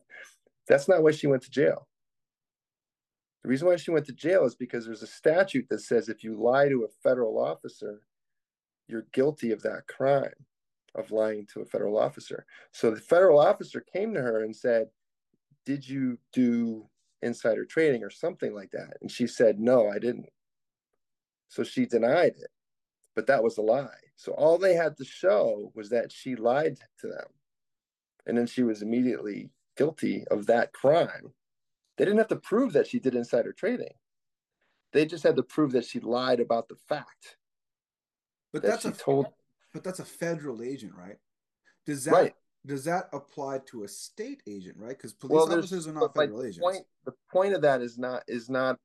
[0.68, 1.88] That's not why she went to jail.
[3.42, 6.22] The reason why she went to jail is because there's a statute that says if
[6.22, 8.02] you lie to a federal officer,
[8.86, 10.32] you're guilty of that crime
[10.94, 12.44] of lying to a federal officer.
[12.72, 14.88] So the federal officer came to her and said,
[15.64, 16.86] Did you do
[17.22, 18.98] insider trading or something like that?
[19.00, 20.30] And she said, No, I didn't.
[21.48, 22.50] So she denied it,
[23.14, 23.88] but that was a lie.
[24.16, 27.26] So all they had to show was that she lied to them.
[28.26, 31.32] And then she was immediately guilty of that crime.
[31.96, 33.94] They didn't have to prove that she did insider trading.
[34.92, 37.36] They just had to prove that she lied about the fact.
[38.52, 39.26] But that that's she a told
[39.72, 41.16] but that's a federal agent, right?
[41.86, 42.36] Does that Right.
[42.64, 44.96] does that apply to a state agent, right?
[44.96, 46.60] Because police well, officers are not federal agents.
[46.60, 46.86] point.
[47.04, 48.78] The point of that is not is not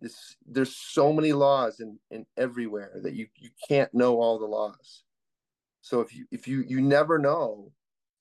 [0.00, 0.36] this.
[0.46, 5.02] There's so many laws in in everywhere that you you can't know all the laws.
[5.80, 7.72] So if you if you you never know,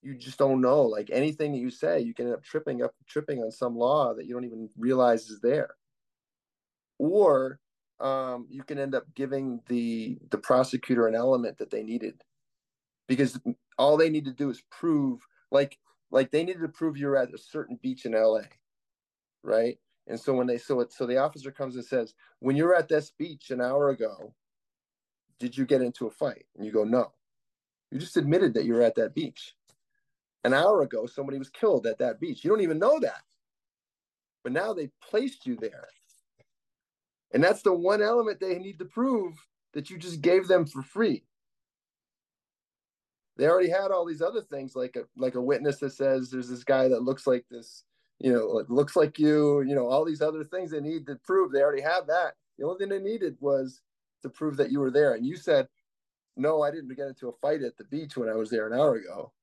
[0.01, 0.83] you just don't know.
[0.83, 4.13] Like anything that you say, you can end up tripping up tripping on some law
[4.15, 5.75] that you don't even realize is there.
[6.97, 7.59] Or
[7.99, 12.21] um, you can end up giving the the prosecutor an element that they needed
[13.07, 13.39] because
[13.77, 15.77] all they need to do is prove like
[16.11, 18.41] like they needed to prove you're at a certain beach in LA,
[19.43, 19.77] right?
[20.07, 22.89] And so when they so it so the officer comes and says, when you're at
[22.89, 24.33] this beach an hour ago,
[25.39, 26.45] did you get into a fight?
[26.55, 27.11] And you go, no.
[27.91, 29.55] You just admitted that you were at that beach.
[30.43, 32.43] An hour ago, somebody was killed at that beach.
[32.43, 33.23] You don't even know that.
[34.43, 35.87] But now they placed you there.
[37.35, 39.33] And that's the one element they need to prove
[39.73, 41.25] that you just gave them for free.
[43.35, 46.47] They already had all these other things, like a like a witness that says there's
[46.47, 47.83] this guy that looks like this,
[48.19, 51.51] you know, looks like you, you know, all these other things they need to prove.
[51.51, 52.35] They already have that.
[52.57, 53.81] The only thing they needed was
[54.23, 55.15] to prove that you were there.
[55.15, 55.67] And you said,
[56.37, 58.79] No, I didn't get into a fight at the beach when I was there an
[58.79, 59.33] hour ago.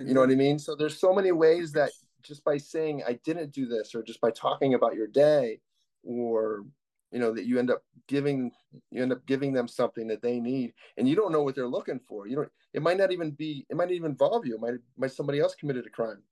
[0.00, 0.58] You know what I mean?
[0.58, 4.20] So there's so many ways that just by saying I didn't do this, or just
[4.20, 5.60] by talking about your day,
[6.04, 6.64] or
[7.12, 8.50] you know that you end up giving
[8.90, 11.66] you end up giving them something that they need, and you don't know what they're
[11.68, 12.26] looking for.
[12.26, 12.52] You don't.
[12.74, 13.66] It might not even be.
[13.70, 14.54] It might not even involve you.
[14.54, 16.22] It might might somebody else committed a crime,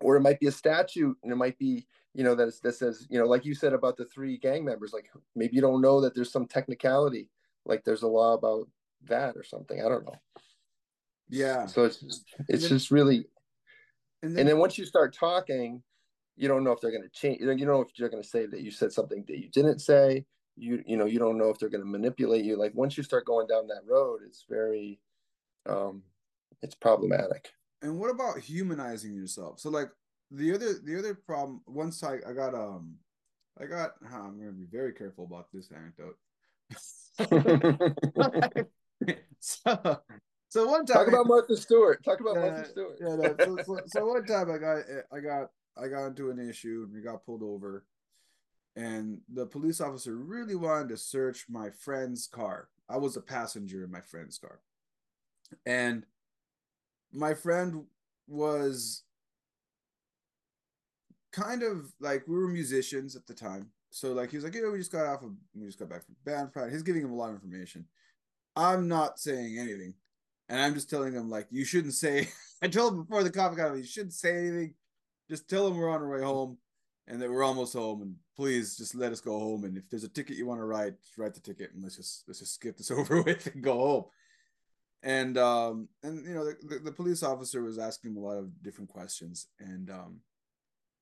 [0.00, 2.74] or it might be a statute, and it might be you know that is- that
[2.74, 4.92] says you know like you said about the three gang members.
[4.92, 7.28] Like maybe you don't know that there's some technicality,
[7.64, 8.68] like there's a law about
[9.06, 9.80] that or something.
[9.84, 10.16] I don't know.
[11.28, 11.66] Yeah.
[11.66, 13.26] So it's just, it's then- just really
[14.22, 15.82] And and then once you start talking,
[16.36, 17.40] you don't know if they're going to change.
[17.40, 19.80] You don't know if they're going to say that you said something that you didn't
[19.80, 20.24] say.
[20.56, 22.56] You you know you don't know if they're going to manipulate you.
[22.56, 25.00] Like once you start going down that road, it's very,
[25.68, 26.02] um,
[26.62, 27.50] it's problematic.
[27.82, 29.60] And what about humanizing yourself?
[29.60, 29.90] So like
[30.30, 32.96] the other the other problem once I, I got um
[33.60, 36.16] I got huh, I'm gonna be very careful about this anecdote.
[39.40, 40.00] so
[40.48, 42.04] so one time Talk about Martha Stewart.
[42.04, 42.98] Talk about Yeah, Martha Stewart.
[43.00, 44.78] yeah, no, so, so, so one time I got
[45.12, 47.84] I got I got into an issue and we got pulled over,
[48.76, 52.68] and the police officer really wanted to search my friend's car.
[52.88, 54.60] I was a passenger in my friend's car,
[55.66, 56.04] and
[57.12, 57.84] my friend
[58.26, 59.02] was
[61.32, 63.70] kind of like we were musicians at the time.
[63.90, 66.04] So like he was like, yeah, we just got off of we just got back
[66.04, 66.74] from band practice.
[66.74, 67.86] He's giving him a lot of information.
[68.56, 69.94] I'm not saying anything.
[70.48, 72.28] And I'm just telling him, like, you shouldn't say.
[72.62, 74.74] I told him before the cop got him, you shouldn't say anything.
[75.28, 76.58] Just tell them we're on our way home
[77.06, 78.02] and that we're almost home.
[78.02, 79.64] And please just let us go home.
[79.64, 81.96] And if there's a ticket you want to write, just write the ticket and let's
[81.96, 84.04] just let's just skip this over with and go home.
[85.02, 88.38] And um and you know the, the, the police officer was asking him a lot
[88.38, 90.20] of different questions and um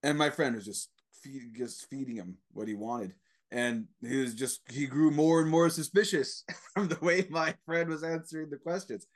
[0.02, 3.14] and my friend was just feed, just feeding him what he wanted
[3.52, 6.42] and he was just he grew more and more suspicious
[6.74, 9.06] from the way my friend was answering the questions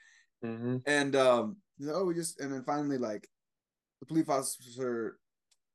[0.44, 0.82] Mhm.
[0.86, 3.26] and um you know we just and then finally like
[4.06, 5.18] the police officer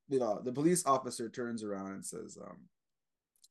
[0.09, 2.57] you know the police officer turns around and says um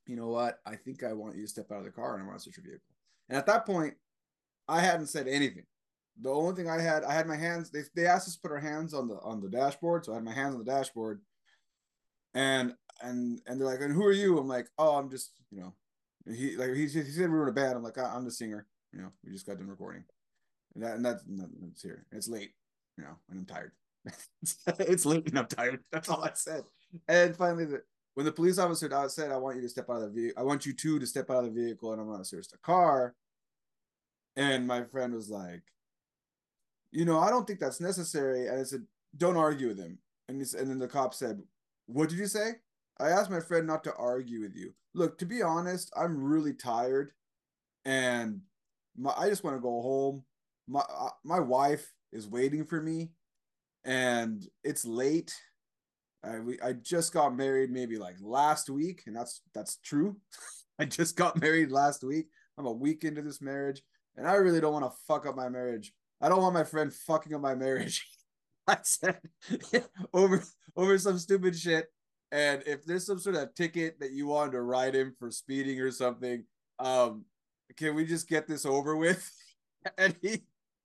[0.07, 0.59] you know what?
[0.67, 2.45] I think i want you to step out of the car and i want to
[2.45, 2.95] search your vehicle.
[3.29, 3.95] And at that point
[4.69, 5.65] i hadn't said anything.
[6.21, 8.51] The only thing i had i had my hands they, they asked us to put
[8.51, 11.21] our hands on the on the dashboard so i had my hands on the dashboard.
[12.35, 14.39] And and and they're like and who are you?
[14.39, 15.75] I'm like oh i'm just you know
[16.27, 17.75] he like he, he said we were in a band.
[17.77, 20.05] I'm like "Ah, i'm the singer you know we just got done recording.
[20.75, 22.07] And that and that's that's here.
[22.13, 22.53] It's late,
[22.97, 23.73] you know, and I'm tired.
[24.79, 25.81] it's late and I'm tired.
[25.93, 26.63] That's all I said.
[27.09, 27.83] And finally, the,
[28.15, 30.41] when the police officer said, "I want you to step out of the vehicle.
[30.41, 32.59] I want you two to step out of the vehicle, and I'm to search the
[32.59, 33.15] car,"
[34.37, 35.63] and my friend was like,
[36.91, 38.87] "You know, I don't think that's necessary." And I said,
[39.17, 41.43] "Don't argue with him." And he, and then the cop said,
[41.87, 42.57] "What did you say?"
[42.99, 44.75] I asked my friend not to argue with you.
[44.93, 47.13] Look, to be honest, I'm really tired,
[47.85, 48.41] and
[48.97, 50.25] my, I just want to go home
[50.71, 53.11] my uh, my wife is waiting for me
[53.85, 55.35] and it's late
[56.23, 60.17] I we, I just got married maybe like last week and that's that's true
[60.79, 62.27] I just got married last week
[62.61, 63.83] I'm a week into this marriage,
[64.17, 65.95] and I really don't want to fuck up my marriage.
[66.21, 68.07] I don't want my friend fucking up my marriage.
[68.69, 69.19] I said
[70.15, 70.43] over
[70.77, 71.87] over some stupid shit.
[72.31, 75.81] And if there's some sort of ticket that you wanted to write him for speeding
[75.81, 76.45] or something,
[76.79, 77.25] um,
[77.77, 79.29] can we just get this over with?
[79.97, 80.43] and he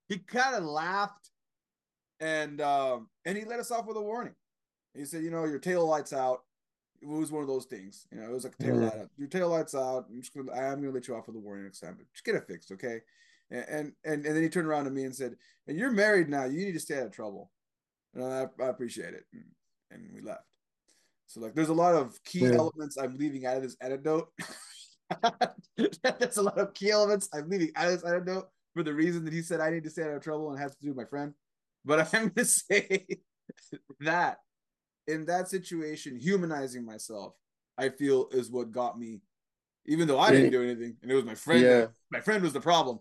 [0.08, 1.30] he kind of laughed
[2.20, 4.34] and um and he let us off with a warning.
[4.94, 6.42] He said, you know, your tail lights out.
[7.02, 8.06] It was one of those things.
[8.10, 8.82] You know, it was like a tail Mhm.
[8.90, 9.10] light out.
[9.16, 10.06] Your tail lights out.
[10.10, 12.06] I'm just gonna I am gonna let you off with a warning next time, but
[12.12, 13.00] just get it fixed, okay?
[13.50, 16.28] And and and, and then he turned around to me and said, and you're married
[16.28, 17.50] now, you need to stay out of trouble.
[18.14, 19.24] And I, I appreciate it.
[19.32, 19.44] And,
[19.90, 20.44] and we left.
[21.26, 22.54] So like there's a lot of key Yeah.
[22.54, 24.28] elements I'm leaving out of this anecdote.
[25.76, 29.24] There's a lot of key elements I'm leaving out of this anecdote for the reason
[29.24, 30.96] that he said I need to stay out of trouble and has to do with
[30.96, 31.34] my friend.
[31.86, 33.06] But I'm gonna say
[34.00, 34.38] that
[35.06, 37.34] in that situation, humanizing myself,
[37.78, 39.20] I feel is what got me,
[39.86, 41.62] even though I didn't do anything, and it was my friend.
[41.62, 41.86] Yeah.
[42.10, 42.98] my friend was the problem.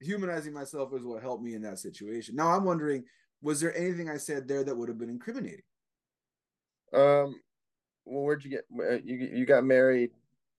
[0.00, 2.36] Humanizing myself is what helped me in that situation.
[2.36, 3.04] Now I'm wondering,
[3.40, 5.62] was there anything I said there that would have been incriminating?
[6.92, 7.40] Um,
[8.04, 9.30] well, where'd you get uh, you?
[9.32, 10.10] You got married.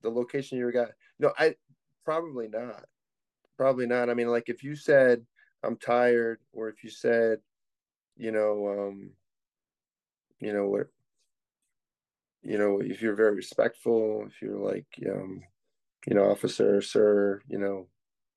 [0.02, 0.89] The location you got?
[1.19, 1.56] No, I
[2.06, 2.86] probably not.
[3.58, 4.10] Probably not.
[4.10, 5.26] I mean, like if you said
[5.63, 7.39] I'm tired, or if you said,
[8.19, 9.12] you know, um,
[10.39, 10.88] you know what,
[12.43, 15.41] you know, if you're very respectful, if you're like, um,
[16.08, 17.88] you know, officer, sir, you know,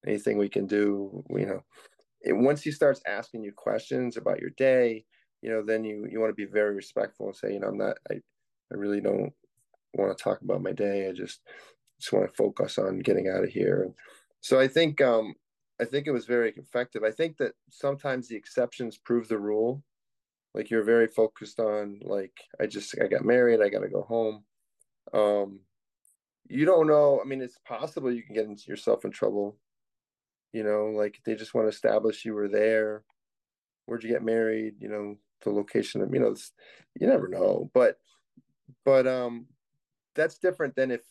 [0.06, 1.62] anything we can do, you know,
[2.24, 5.04] and once he starts asking you questions about your day,
[5.42, 7.78] you know, then you you want to be very respectful and say, you know, I'm
[7.78, 9.32] not, I, I really don't
[9.94, 11.08] want to talk about my day.
[11.08, 11.40] I just
[12.00, 13.90] just want to focus on getting out of here.
[14.40, 15.34] So I think um
[15.82, 17.02] I think it was very effective.
[17.02, 19.82] I think that sometimes the exceptions prove the rule.
[20.54, 24.02] Like you're very focused on like I just I got married, I got to go
[24.02, 24.44] home.
[25.12, 25.60] Um
[26.48, 29.58] you don't know, I mean it's possible you can get into yourself in trouble.
[30.52, 33.02] You know, like they just want to establish you were there.
[33.86, 34.74] Where'd you get married?
[34.78, 36.36] You know, the location of you know,
[37.00, 37.72] you never know.
[37.74, 37.98] But
[38.84, 39.46] but um
[40.14, 41.02] that's different than if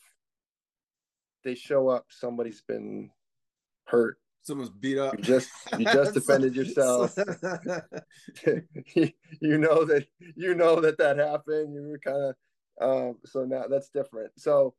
[1.44, 3.10] they show up somebody's been
[3.88, 5.18] hurt Someone's beat up.
[5.18, 7.16] you just you just defended yourself.
[9.40, 11.74] You know that you know that that happened.
[11.74, 12.36] You were kind of
[12.82, 14.32] um so now that's different.
[14.38, 14.76] So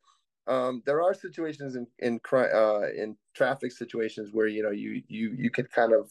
[0.46, 5.02] um there are situations in in crime uh in traffic situations where you know you
[5.08, 6.10] you you could kind of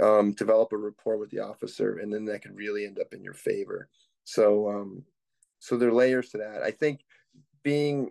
[0.00, 3.22] um develop a rapport with the officer and then that could really end up in
[3.22, 3.88] your favor.
[4.24, 5.04] So um
[5.58, 6.62] so there are layers to that.
[6.62, 7.00] I think
[7.62, 8.10] being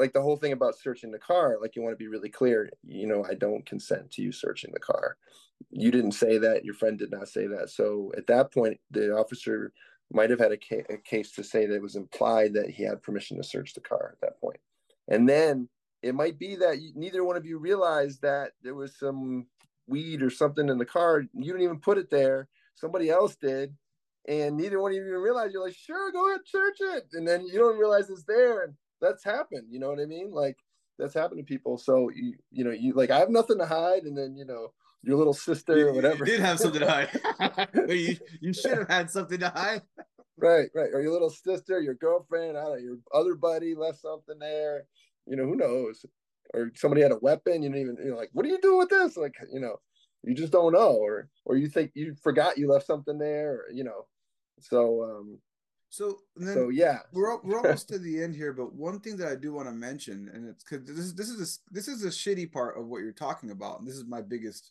[0.00, 2.70] like the whole thing about searching the car like you want to be really clear
[2.84, 5.16] you know i don't consent to you searching the car.
[5.70, 7.70] You didn't say that your friend did not say that.
[7.70, 9.72] So at that point the officer
[10.12, 12.82] might have had a, ca- a case to say that it was implied that he
[12.82, 14.58] had permission to search the car at that point.
[15.08, 15.68] And then
[16.02, 19.46] it might be that neither one of you realized that there was some
[19.86, 23.74] weed or something in the car you didn't even put it there somebody else did
[24.28, 27.08] and neither one of you even realized you're like sure go ahead search it.
[27.12, 30.30] And then you don't realize it's there and that's happened you know what i mean?
[30.32, 30.56] Like
[30.98, 31.78] that's happened to people.
[31.78, 34.72] So you you know you like i have nothing to hide and then you know
[35.02, 36.26] your little sister You, or whatever.
[36.26, 37.68] you did have something to hide.
[37.88, 39.82] You, you should have had something to hide.
[40.36, 40.90] right right.
[40.92, 44.84] Or your little sister your girlfriend I don't know, your other buddy left something there.
[45.26, 46.04] You know who knows?
[46.52, 48.90] Or somebody had a weapon you didn't even you're like what do you do with
[48.90, 49.16] this?
[49.16, 49.76] Like you know
[50.22, 50.92] you just don't know.
[50.96, 54.06] Or or you think you forgot you left something there or, you know.
[54.60, 55.38] So um
[55.92, 59.28] So then so yeah we're we're almost to the end here, but one thing that
[59.28, 62.04] I do want to mention, and it's because this is this is a, this is
[62.04, 64.70] a shitty part of what you're talking about, and this is my biggest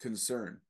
[0.00, 0.60] concern.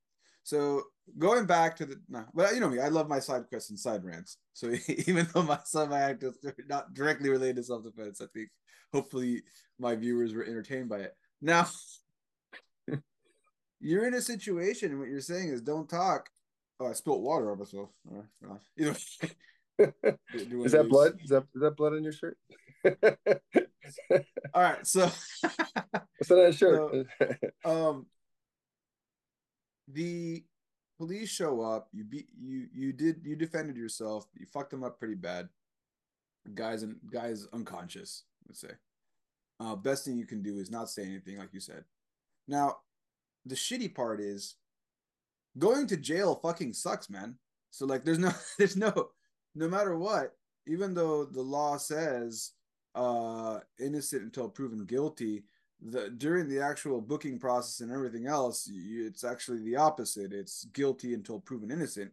[0.43, 0.83] So
[1.19, 3.79] going back to the no, but you know me, I love my side quests and
[3.79, 4.37] side rants.
[4.53, 4.73] So
[5.07, 6.35] even though my some of my act is
[6.67, 8.49] not directly related to self defense, I think
[8.91, 9.43] hopefully
[9.79, 11.15] my viewers were entertained by it.
[11.43, 11.67] Now
[13.79, 16.29] you're in a situation, and what you're saying is don't talk.
[16.79, 17.89] Oh, I spilled water on myself.
[18.75, 18.95] You know,
[19.79, 21.19] is that blood?
[21.23, 22.37] Is that is that blood on your shirt?
[24.53, 25.09] All right, so.
[25.41, 27.07] What's that on your shirt?
[27.65, 28.05] Um
[29.87, 30.43] the
[30.97, 34.97] police show up you beat you you did you defended yourself you fucked them up
[34.99, 35.49] pretty bad.
[36.53, 38.71] Guys and guys unconscious let's say.
[39.59, 41.83] Uh best thing you can do is not say anything like you said.
[42.47, 42.77] Now
[43.45, 44.55] the shitty part is
[45.57, 47.35] going to jail fucking sucks man.
[47.71, 49.09] So like there's no there's no
[49.55, 50.35] no matter what
[50.67, 52.51] even though the law says
[52.95, 55.43] uh innocent until proven guilty
[55.81, 60.31] the during the actual booking process and everything else you, it's actually the opposite.
[60.31, 62.11] It's guilty until proven innocent.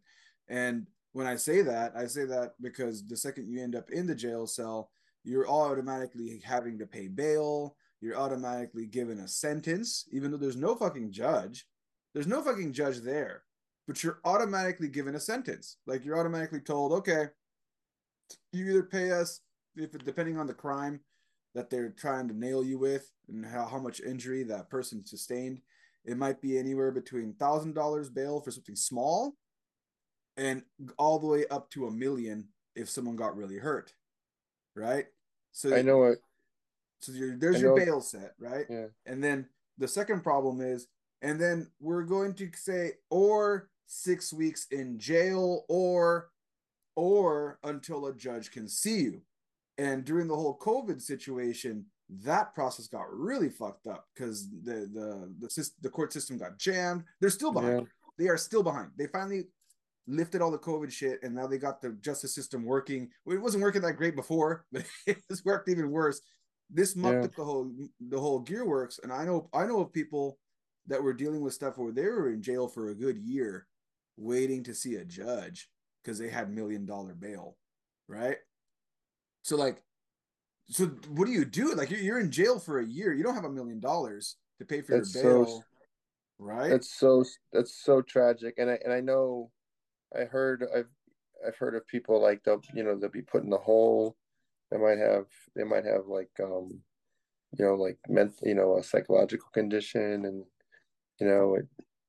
[0.48, 4.06] And when i say that i say that because the second you end up in
[4.06, 4.90] the jail cell
[5.24, 7.76] you're all automatically having to pay bail.
[8.00, 11.66] You're automatically given a sentence, even though there's no fucking judge.
[12.14, 13.42] There's no fucking judge there,
[13.86, 15.76] but you're automatically given a sentence.
[15.86, 17.26] Like you're automatically told, okay,
[18.52, 19.40] you either pay us
[19.76, 21.00] if depending on the crime
[21.54, 25.60] that they're trying to nail you with and how, how much injury that person sustained.
[26.04, 29.34] It might be anywhere between thousand dollars bail for something small
[30.36, 30.62] and
[30.98, 33.92] all the way up to a million if someone got really hurt.
[34.74, 35.06] Right?
[35.52, 36.18] So I know it.
[37.00, 38.66] So there's your bail set, right?
[38.68, 38.86] Yeah.
[39.06, 39.48] And then
[39.78, 40.86] the second problem is,
[41.22, 46.30] and then we're going to say, or six weeks in jail, or
[46.96, 49.22] or until a judge can see you.
[49.78, 51.86] And during the whole COVID situation,
[52.24, 57.04] that process got really fucked up because the the the, the court system got jammed.
[57.20, 57.80] They're still behind.
[57.80, 57.86] Yeah.
[58.18, 58.90] They are still behind.
[58.96, 59.44] They finally
[60.06, 63.08] lifted all the COVID shit, and now they got the justice system working.
[63.24, 66.20] Well, it wasn't working that great before, but it's worked even worse.
[66.68, 67.24] This mucked yeah.
[67.24, 70.38] up the whole the whole gear works, and I know I know of people
[70.90, 73.66] that were dealing with stuff where they were in jail for a good year,
[74.16, 75.70] waiting to see a judge
[76.02, 77.56] because they had million dollar bail,
[78.08, 78.36] right?
[79.42, 79.82] So like,
[80.68, 81.74] so what do you do?
[81.74, 83.14] Like you're, you're in jail for a year.
[83.14, 85.64] You don't have a million dollars to pay for that's your bail, so,
[86.40, 86.70] right?
[86.70, 88.54] That's so that's so tragic.
[88.58, 89.52] And I and I know,
[90.14, 90.90] I heard I've
[91.46, 94.16] I've heard of people like they'll you know they'll be put in the hole.
[94.72, 96.80] They might have they might have like um,
[97.56, 100.44] you know like ment you know a psychological condition and
[101.20, 101.66] you know it,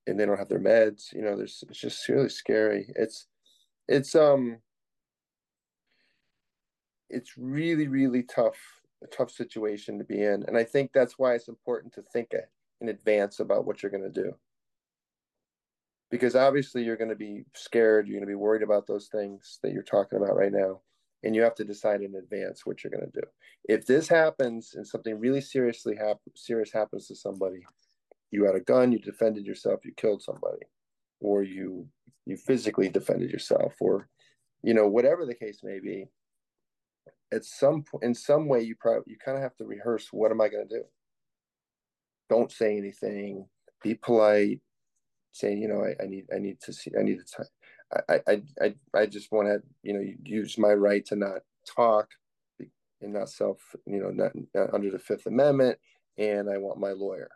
[0.08, 1.14] and they don't have their meds.
[1.14, 2.92] You know, there's it's just really scary.
[2.96, 3.28] It's
[3.88, 4.58] it's um
[7.10, 8.58] it's really really tough
[9.04, 12.32] a tough situation to be in and i think that's why it's important to think
[12.80, 14.34] in advance about what you're going to do
[16.10, 19.60] because obviously you're going to be scared you're going to be worried about those things
[19.62, 20.80] that you're talking about right now
[21.24, 23.28] and you have to decide in advance what you're going to do
[23.66, 27.62] if this happens and something really seriously hap- serious happens to somebody
[28.32, 30.64] you had a gun you defended yourself you killed somebody
[31.20, 31.88] or you
[32.26, 34.08] you physically defended yourself or
[34.64, 36.06] you know whatever the case may be
[37.34, 40.32] at some point in some way you probably you kind of have to rehearse what
[40.32, 40.84] am i going to do?
[42.30, 43.46] Don't say anything
[43.84, 44.62] be polite
[45.32, 47.46] saying you know I, I need i need to see i need to
[48.08, 52.10] I i i just want to you know use my right to not talk
[53.02, 55.78] and not self you know not, not under the fifth amendment
[56.18, 57.30] and i want my lawyer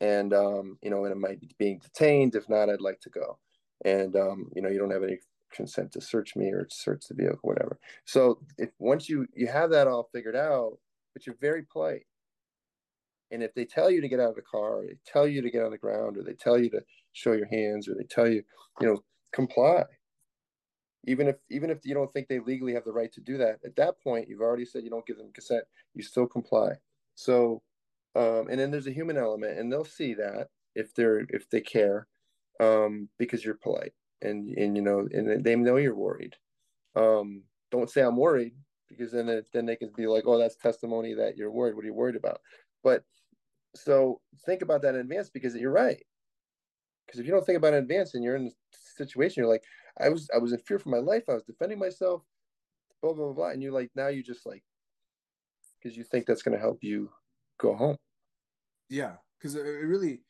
[0.00, 3.10] and um you know and it might be being detained if not i'd like to
[3.10, 3.38] go
[3.84, 5.18] and um you know you don't have any
[5.56, 7.78] consent to search me or search the vehicle, whatever.
[8.04, 10.78] So if once you you have that all figured out,
[11.14, 12.06] but you're very polite.
[13.30, 15.42] And if they tell you to get out of the car, or they tell you
[15.42, 16.82] to get on the ground, or they tell you to
[17.12, 18.42] show your hands, or they tell you,
[18.80, 19.84] you know, comply.
[21.08, 23.58] Even if even if you don't think they legally have the right to do that,
[23.64, 26.72] at that point you've already said you don't give them consent, you still comply.
[27.14, 27.62] So
[28.16, 31.60] um, and then there's a human element, and they'll see that if they're if they
[31.60, 32.08] care,
[32.60, 33.92] um, because you're polite
[34.22, 36.36] and and you know and they know you're worried.
[36.94, 38.54] Um don't say i'm worried
[38.88, 41.74] because then it, then they can be like oh that's testimony that you're worried.
[41.74, 42.40] What are you worried about?
[42.82, 43.04] But
[43.74, 46.02] so think about that in advance because you're right.
[47.06, 49.52] Because if you don't think about it in advance and you're in a situation you're
[49.52, 49.62] like
[50.00, 51.24] i was i was in fear for my life.
[51.28, 52.22] I was defending myself
[53.02, 53.50] blah blah blah, blah.
[53.50, 54.64] and you're like now you just like
[55.78, 57.10] because you think that's going to help you
[57.58, 57.96] go home
[58.88, 60.20] yeah because it really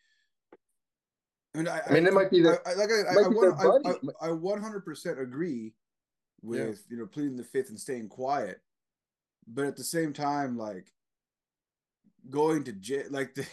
[1.56, 2.60] I mean, I, I mean, I, it might be that.
[2.66, 5.72] I, like I, I, I, 100% agree
[6.42, 6.74] with yeah.
[6.90, 8.60] you know pleading the fifth and staying quiet,
[9.46, 10.92] but at the same time, like
[12.28, 13.46] going to jail, like the,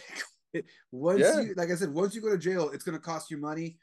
[0.92, 1.40] once yeah.
[1.40, 3.78] you, like I said, once you go to jail, it's going to cost you money.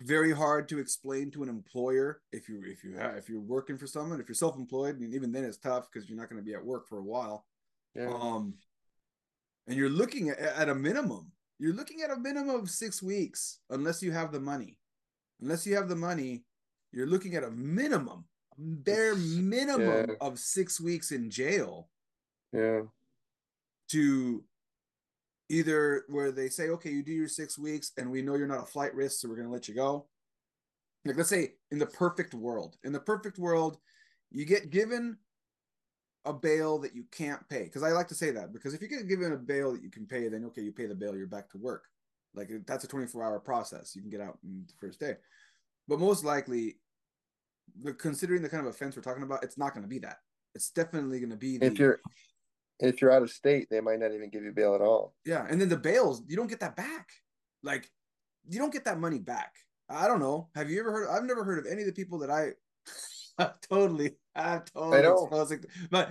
[0.00, 3.78] Very hard to explain to an employer if you if you have, if you're working
[3.78, 4.20] for someone.
[4.20, 6.54] If you're self-employed, I mean, even then it's tough because you're not going to be
[6.54, 7.46] at work for a while.
[7.94, 8.12] Yeah.
[8.12, 8.54] Um,
[9.66, 13.60] and you're looking at, at a minimum you're looking at a minimum of six weeks
[13.70, 14.78] unless you have the money.
[15.40, 16.44] Unless you have the money,
[16.92, 18.24] you're looking at a minimum,
[18.58, 20.14] bare minimum yeah.
[20.20, 21.88] of six weeks in jail.
[22.52, 22.82] Yeah.
[23.90, 24.44] To
[25.48, 28.62] either where they say, okay, you do your six weeks and we know you're not
[28.62, 30.06] a flight risk, so we're going to let you go.
[31.04, 33.78] Like, let's say in the perfect world, in the perfect world,
[34.30, 35.18] you get given
[36.24, 37.64] a bail that you can't pay.
[37.64, 39.90] Because I like to say that because if you get given a bail that you
[39.90, 41.84] can pay, then okay, you pay the bail, you're back to work.
[42.34, 43.94] Like that's a 24 hour process.
[43.94, 45.14] You can get out in the first day.
[45.86, 46.76] But most likely,
[47.82, 50.16] the, considering the kind of offense we're talking about, it's not going to be that.
[50.54, 52.00] It's definitely going to be the, if you're
[52.80, 55.14] if you're out of state, they might not even give you bail at all.
[55.24, 57.08] Yeah, and then the bails, you don't get that back.
[57.62, 57.90] Like
[58.48, 59.54] you don't get that money back.
[59.88, 60.48] I don't know.
[60.54, 61.08] Have you ever heard?
[61.10, 62.52] I've never heard of any of the people that I
[63.68, 64.16] totally.
[64.36, 65.26] Ah, totally I know.
[65.26, 65.64] exposing.
[65.90, 66.10] But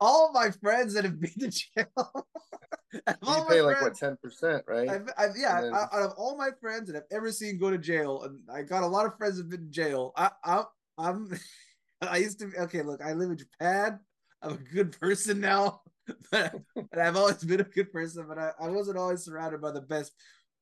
[0.00, 2.26] all my friends that have been to jail,
[3.26, 4.88] You pay like what ten percent, right?
[4.88, 7.70] I've, I've, yeah, then- out out of all my friends that I've ever seen go
[7.70, 10.12] to jail, and I got a lot of friends that have been in jail.
[10.16, 10.64] I, I,
[10.98, 11.30] I'm,
[12.02, 12.82] I used to be okay.
[12.82, 14.00] Look, I live in Japan.
[14.42, 15.80] I'm a good person now,
[16.30, 18.26] but and I've always been a good person.
[18.28, 20.12] But I, I wasn't always surrounded by the best,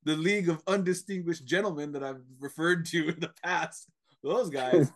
[0.04, 3.88] the league of undistinguished gentlemen that I've referred to in the past.
[4.22, 4.92] Those guys,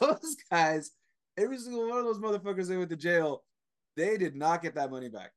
[0.00, 0.90] those guys,
[1.36, 3.44] every single one of those motherfuckers they went to jail,
[3.96, 5.32] they did not get that money back.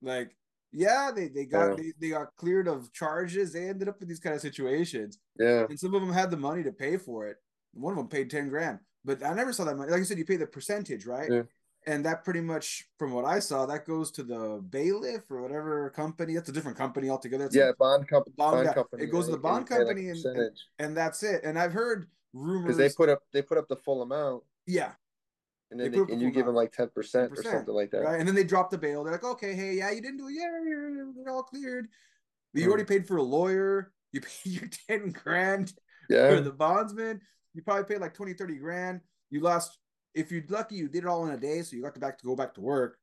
[0.00, 0.36] Like,
[0.72, 1.74] yeah, they, they got Yeah.
[1.76, 3.52] they, they got cleared of charges.
[3.52, 5.18] They ended up in these kind of situations.
[5.38, 7.36] yeah, And some of them had the money to pay for it.
[7.74, 8.78] One of them paid 10 grand.
[9.04, 9.90] But I never saw that money.
[9.90, 11.30] Like I said, you pay the percentage, right?
[11.30, 11.42] Yeah.
[11.86, 15.90] And that pretty much, from what I saw, that goes to the bailiff or whatever
[15.90, 16.34] company.
[16.34, 17.46] That's a different company altogether.
[17.46, 17.72] It's yeah.
[17.76, 18.34] Bond company.
[18.36, 19.02] Bond Bond, company.
[19.02, 21.42] it goes to the bond company and- and- and and that's it.
[21.42, 22.62] And I've heard rumors.
[22.62, 24.92] because they put up they put up the full amount, yeah,
[25.72, 27.90] and then put they, and you give them like ten percent or 10%, something like
[27.90, 28.02] that.
[28.02, 28.18] right.
[28.20, 29.02] And then they drop the bail.
[29.02, 30.34] They're like, okay, hey, yeah, you didn't do it.
[30.34, 31.88] Yeah, you're, all cleared.
[32.52, 32.70] But you Hmm.
[32.72, 33.92] already paid for a lawyer.
[34.12, 35.72] You paid your 10 grand.
[36.08, 37.20] Yeah, for the bondsman,
[37.54, 39.00] you probably paid like 20, 30 grand.
[39.30, 39.78] You lost,
[40.14, 42.18] if you're lucky, you did it all in a day, so you got to back
[42.18, 42.98] to go back to work.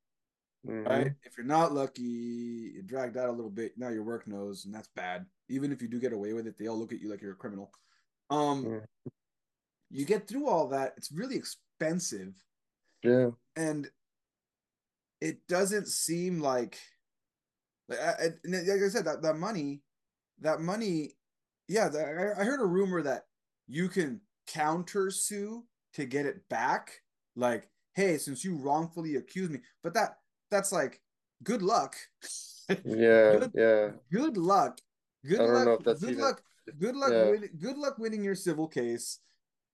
[0.68, 0.86] Mhm.
[0.88, 1.12] Right.
[1.24, 3.78] If you're not lucky, you dragged out a little bit.
[3.78, 5.26] Now your work knows, and that's bad.
[5.48, 7.32] Even if you do get away with it, they all look at you like you're
[7.32, 7.72] a criminal.
[8.30, 8.86] Um, Mm.
[9.90, 10.94] you get through all that.
[10.98, 12.34] It's really expensive,
[13.04, 13.88] yeah, and
[15.22, 16.78] it doesn't seem like,
[17.88, 19.82] like I, like I said, that that money,
[20.40, 21.12] that money,
[21.68, 21.90] yeah.
[21.90, 22.00] the-
[22.38, 23.26] I, I heard a rumor that
[23.68, 27.02] you can counter sue to get it back.
[27.36, 30.18] Like, hey, since you wrongfully accused me, but that
[30.52, 31.02] that's like
[31.44, 31.96] good luck.
[32.70, 33.90] yeah, Good- yeah.
[34.12, 34.80] good luck.
[35.28, 35.66] Good luck.
[35.66, 36.42] know if that's good luck.
[36.80, 37.12] Good luck.
[37.12, 37.32] Yeah.
[37.32, 39.20] Win, good luck winning your civil case,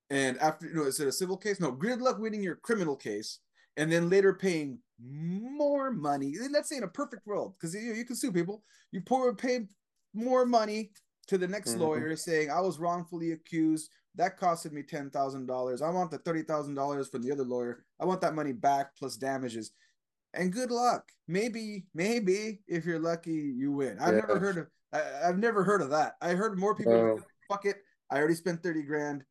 [0.10, 1.60] and after you know is it a civil case?
[1.60, 1.72] No.
[1.72, 3.39] Good luck winning your criminal case,
[3.78, 6.34] and then later paying more money.
[6.39, 8.64] And let's say in a perfect world, because you, you can sue people.
[8.91, 9.68] You pour pay
[10.14, 10.91] more money
[11.28, 11.80] to the next Mhm.
[11.80, 13.91] lawyer saying I was wrongfully accused.
[14.16, 15.82] That costed me ten thousand dollars.
[15.82, 17.84] I want the thirty thousand dollars from the other lawyer.
[17.99, 19.72] I want that money back plus damages.
[20.34, 21.10] And good luck.
[21.28, 23.97] Maybe, maybe if you're lucky, you win.
[23.99, 24.68] I've never heard of.
[24.93, 26.16] I, I've never heard of that.
[26.22, 26.93] I heard more people.
[26.93, 27.20] Oh.
[27.49, 27.78] Fuck it.
[28.10, 29.24] I already spent thirty grand.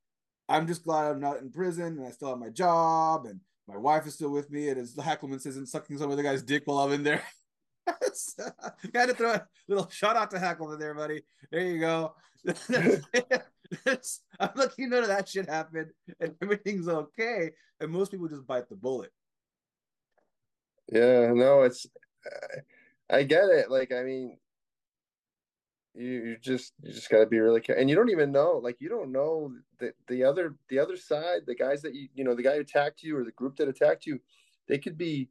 [0.48, 3.76] I'm just glad I'm not in prison and I still have my job and my
[3.76, 6.78] wife is still with me and as Hackelman isn't sucking some other guy's dick while
[6.78, 7.22] I'm in there.
[7.86, 11.22] Got to throw a little shout out to Hackelman there, buddy.
[11.50, 12.14] There you go.
[14.38, 15.90] I'm lucky none of that shit happened
[16.20, 17.52] and everything's okay.
[17.80, 19.10] And most people just bite the bullet.
[20.92, 21.86] Yeah, no, it's
[23.10, 23.70] I get it.
[23.70, 24.38] Like, I mean,
[25.94, 28.60] you you just you just got to be really careful, and you don't even know.
[28.62, 32.24] Like, you don't know that the other the other side, the guys that you you
[32.24, 34.20] know, the guy who attacked you or the group that attacked you,
[34.68, 35.28] they could be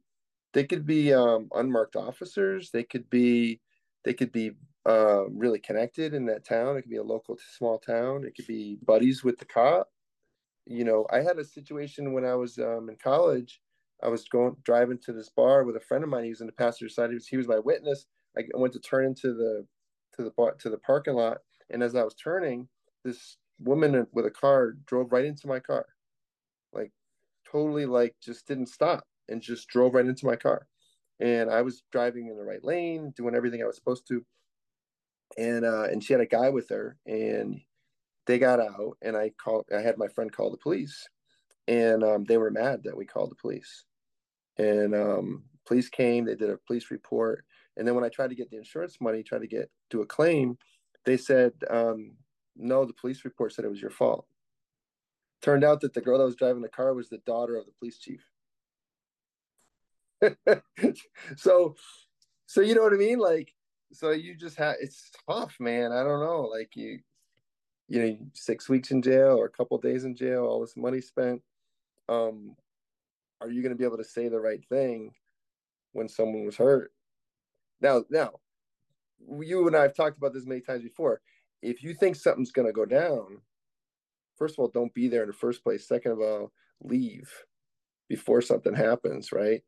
[0.54, 2.70] they could be um, unmarked officers.
[2.70, 3.60] They could be
[4.04, 4.52] they could be
[4.86, 6.76] uh, really connected in that town.
[6.76, 8.24] It could be a local small town.
[8.24, 9.90] It could be buddies with the cop.
[10.66, 13.60] You know, I had a situation when I was um, in college.
[14.02, 16.24] I was going driving to this bar with a friend of mine.
[16.24, 17.10] He was in the passenger side.
[17.10, 18.06] He was he was my witness.
[18.36, 19.66] I went to turn into the
[20.16, 21.38] to the to the parking lot,
[21.70, 22.68] and as I was turning,
[23.04, 25.86] this woman with a car drove right into my car,
[26.72, 26.90] like
[27.50, 30.66] totally like just didn't stop and just drove right into my car.
[31.20, 34.24] And I was driving in the right lane, doing everything I was supposed to.
[35.38, 37.60] And uh, and she had a guy with her, and
[38.26, 39.64] they got out, and I called.
[39.74, 41.08] I had my friend call the police,
[41.66, 43.84] and um, they were mad that we called the police.
[44.58, 46.24] And um, police came.
[46.24, 47.44] They did a police report,
[47.76, 50.06] and then when I tried to get the insurance money, tried to get do a
[50.06, 50.58] claim,
[51.04, 52.12] they said um,
[52.56, 52.84] no.
[52.84, 54.26] The police report said it was your fault.
[55.42, 57.72] Turned out that the girl that was driving the car was the daughter of the
[57.78, 58.24] police chief.
[61.36, 61.74] so,
[62.46, 63.18] so you know what I mean?
[63.18, 63.52] Like,
[63.92, 65.92] so you just have it's tough, man.
[65.92, 66.42] I don't know.
[66.42, 67.00] Like you,
[67.88, 71.00] you know, six weeks in jail or a couple days in jail, all this money
[71.00, 71.42] spent.
[72.08, 72.56] Um,
[73.40, 75.12] are you going to be able to say the right thing
[75.92, 76.93] when someone was hurt?
[77.80, 78.32] Now, now,
[79.40, 81.20] you and I have talked about this many times before.
[81.62, 83.38] If you think something's going to go down,
[84.36, 85.86] first of all, don't be there in the first place.
[85.88, 86.52] Second of all,
[86.82, 87.30] leave
[88.08, 89.62] before something happens, right?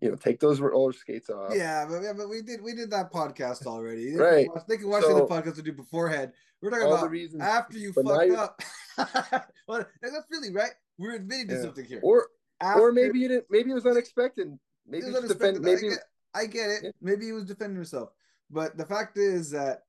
[0.00, 1.52] You know, take those roller skates off.
[1.54, 4.06] Yeah, but, yeah, but we did we did that podcast already.
[4.06, 4.48] They can Right.
[4.48, 6.32] watch- They can watch So- the podcast we do beforehand.
[6.62, 8.62] We're talking about reasons, after you fucked up.
[9.68, 10.72] well, that's really right.
[10.98, 12.00] We're admitting to something here.
[12.02, 12.28] or
[12.60, 13.46] After- or maybe you didn't.
[13.50, 14.48] Maybe it was unexpected.
[14.48, 15.58] it Maybe was it's defend.
[15.58, 15.90] unexpected.
[15.90, 15.96] Maybe
[16.34, 16.94] I, get, it.
[17.00, 18.10] Maybe he was defending himself.
[18.50, 19.82] But the fact is that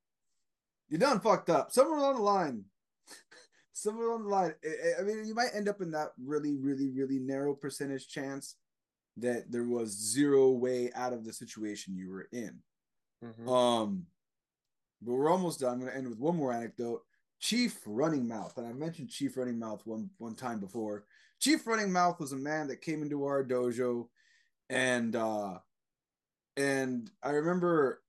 [0.89, 1.71] you're done fucked up.
[1.71, 2.65] Somewhere along the line,
[3.73, 4.53] somewhere along the line.
[4.99, 8.55] I, mean, you might end up in that really, really, really narrow percentage chance
[9.17, 12.59] that there was zero way out of the situation you were in.
[13.23, 13.47] Mhm.
[13.47, 14.05] Um,
[15.01, 15.73] but we're almost done.
[15.73, 17.03] I'm going to end with one more anecdote.
[17.39, 21.05] Chief Running Mouth, and I mentioned Chief Running Mouth one one time before.
[21.39, 24.09] Chief Running Mouth was a man that came into our dojo,
[24.69, 25.59] and uh,
[26.57, 28.01] and I remember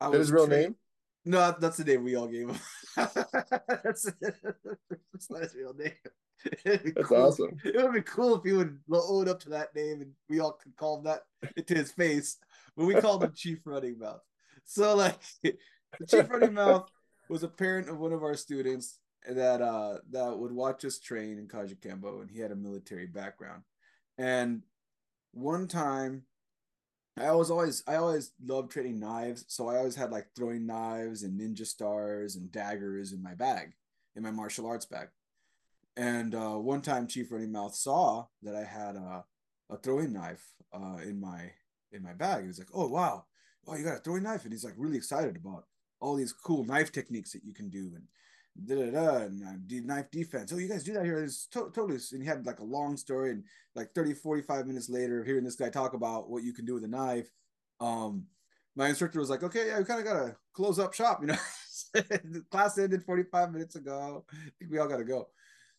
[0.00, 0.76] I that was his real train- name?
[1.24, 2.58] No, that's the name we all gave him.
[2.96, 5.90] that's, that's not his real name.
[6.64, 7.16] That's cool.
[7.16, 7.56] awesome.
[7.64, 10.52] It would be cool if he would own up to that name and we all
[10.52, 11.22] could call him that
[11.66, 12.36] to his face.
[12.76, 14.20] But we called him Chief Running Mouth.
[14.64, 15.56] So like the
[16.08, 16.88] Chief Running Mouth
[17.28, 21.38] was a parent of one of our students that uh that would watch us train
[21.38, 23.62] in Kajukenbo and he had a military background.
[24.18, 24.62] And
[25.32, 26.22] one time
[27.18, 31.22] I was always I always loved trading knives, so I always had like throwing knives
[31.22, 33.72] and ninja stars and daggers in my bag,
[34.14, 35.08] in my martial arts bag.
[35.96, 39.24] And uh, one time, Chief Running Mouth saw that I had a,
[39.70, 40.44] a throwing knife
[40.74, 41.52] uh, in my
[41.90, 42.42] in my bag.
[42.42, 43.24] He was like, "Oh wow,
[43.66, 45.64] oh you got a throwing knife!" And he's like really excited about
[46.00, 48.04] all these cool knife techniques that you can do and
[48.64, 50.52] da da da and uh, knife defense.
[50.52, 51.22] Oh, you guys do that here?
[51.22, 51.98] It's to- totally.
[52.12, 53.44] And he had like a long story and
[53.74, 56.84] like 30, 45 minutes later, hearing this guy talk about what you can do with
[56.84, 57.28] a knife,
[57.80, 58.24] um,
[58.74, 61.28] my instructor was like, okay, yeah, we kind of got to close up shop, you
[61.28, 61.36] know.
[61.94, 64.24] the class ended 45 minutes ago.
[64.32, 65.28] I think we all got to go.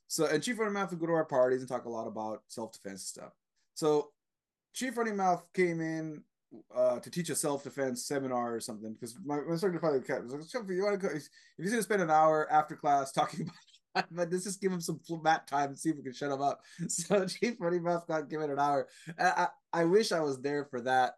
[0.07, 2.41] So, and Chief Running Mouth would go to our parties and talk a lot about
[2.47, 3.34] self defense stuff.
[3.73, 4.11] So,
[4.73, 6.23] Chief Running Mouth came in
[6.75, 10.23] uh, to teach a self defense seminar or something because my, my instructor probably kept
[10.23, 11.13] was like, "Sophie, you want to go?
[11.13, 11.27] If
[11.57, 13.55] he's going to spend an hour after class talking about
[14.11, 16.41] but let's just give him some mat time and see if we can shut him
[16.41, 16.61] up.
[16.89, 18.87] So Chief Running Mouth got given an hour.
[19.19, 19.47] I, I,
[19.81, 21.13] I wish I was there for that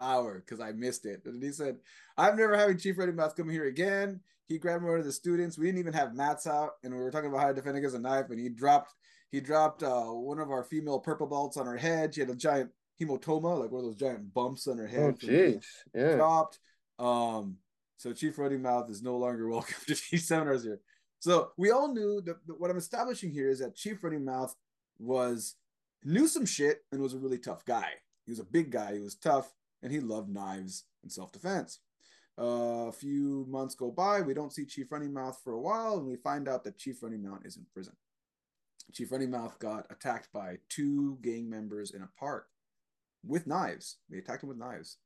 [0.00, 1.22] hour because I missed it.
[1.24, 1.76] And he said,
[2.16, 4.20] I'm never having Chief Running Mouth come here again.
[4.46, 5.58] He grabbed one of the students.
[5.58, 7.96] We didn't even have mats out, and we were talking about how to defend against
[7.96, 8.92] a knife, and he dropped
[9.30, 12.14] he dropped uh, one of our female purple belts on her head.
[12.14, 12.70] She had a giant
[13.00, 15.16] hematoma, like one of those giant bumps on her head.
[15.22, 15.64] Oh, jeez.
[15.94, 16.16] Yeah.
[16.16, 16.58] dropped.
[16.98, 17.56] Um,
[17.96, 20.80] so Chief Running Mouth is no longer welcome to these seminars here.
[21.20, 24.54] So we all knew that that what I'm establishing here is that Chief Running Mouth
[24.98, 25.56] was
[26.04, 27.88] knew some shit and was a really tough guy.
[28.26, 28.94] He was a big guy.
[28.94, 31.80] He was tough and he loved knives and self defense.
[32.36, 34.20] Uh, a few months go by.
[34.20, 37.00] We don't see Chief Running Mouth for a while, and we find out that Chief
[37.00, 37.94] Running Mouth is in prison.
[38.92, 42.48] Chief Running Mouth got attacked by two gang members in a park
[43.26, 43.98] with knives.
[44.10, 44.98] They attacked him with knives.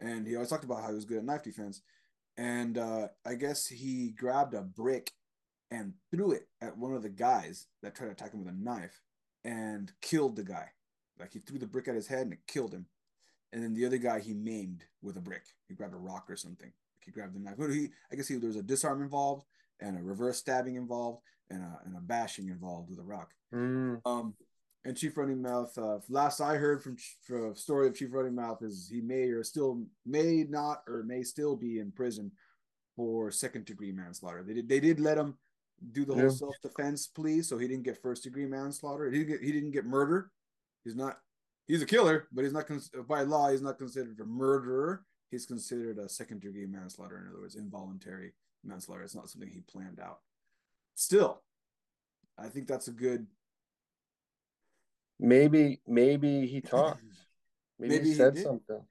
[0.00, 1.82] And he always talked about how he was good at knife defense.
[2.36, 5.10] And uh, I guess he grabbed a brick
[5.70, 8.56] and threw it at one of the guys that tried to attack him with a
[8.56, 9.00] knife
[9.44, 10.68] and killed the guy.
[11.18, 12.86] Like he threw the brick at his head and it killed him.
[13.52, 15.42] And then the other guy he maimed with a brick.
[15.68, 16.70] He grabbed a rock or something.
[17.04, 17.56] He grabbed the knife.
[17.58, 19.44] But he, I guess he, there was a disarm involved
[19.80, 23.32] and a reverse stabbing involved and a, and a bashing involved with a rock.
[23.54, 24.00] Mm.
[24.04, 24.34] Um,
[24.84, 28.62] and Chief Running Mouth, uh, last I heard from, from story of Chief Running Mouth
[28.62, 32.30] is he may or still may not or may still be in prison
[32.96, 34.42] for second degree manslaughter.
[34.42, 35.36] They did they did let him
[35.92, 36.22] do the Yeah.
[36.22, 39.10] whole self defense plea, so he didn't get first degree manslaughter.
[39.10, 40.30] He didn't get he didn't get murder.
[40.84, 41.18] He's not
[41.66, 45.04] he's a killer, but he's not cons- by law he's not considered a murderer.
[45.30, 47.18] He's considered a second degree manslaughter.
[47.18, 48.32] In other words, involuntary
[48.64, 49.02] manslaughter.
[49.02, 50.20] It's not something he planned out.
[50.94, 51.42] Still,
[52.38, 53.26] I think that's a good
[55.20, 57.02] Maybe, maybe he talked.
[57.78, 58.42] Maybe, Maybe he he said did.
[58.42, 58.84] something.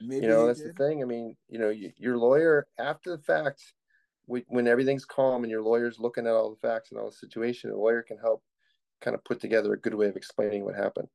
[0.00, 0.76] maybe you know, that's did.
[0.76, 1.02] the thing.
[1.02, 3.62] I mean, you know, y- your lawyer after the fact,
[4.26, 7.16] we- when everything's calm and your lawyer's looking at all the facts and all the
[7.16, 8.42] situation, the lawyer can help
[9.00, 11.08] kind of put together a good way of explaining what happened.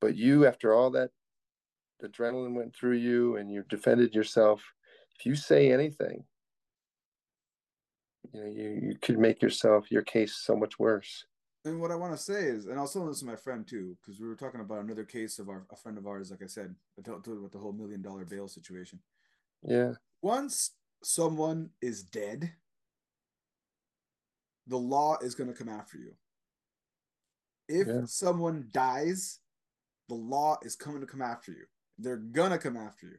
[0.00, 1.10] But you, after all that
[2.02, 4.62] adrenaline went through you and you defended yourself,
[5.18, 6.24] if you say anything,
[8.32, 11.24] you know, you, you could make yourself your case so much worse.
[11.66, 13.96] And what I want to say is, and I'll telling this to my friend too,
[14.00, 16.46] because we were talking about another case of our a friend of ours, like I
[16.46, 19.00] said, I told told with the whole million dollar bail situation.
[19.64, 19.94] Yeah.
[20.22, 22.52] Once someone is dead,
[24.68, 26.12] the law is going to come after you.
[27.68, 28.04] If Yeah.
[28.06, 29.40] someone dies,
[30.08, 31.66] the law is coming to come after you.
[31.98, 33.18] They're gonna come after you.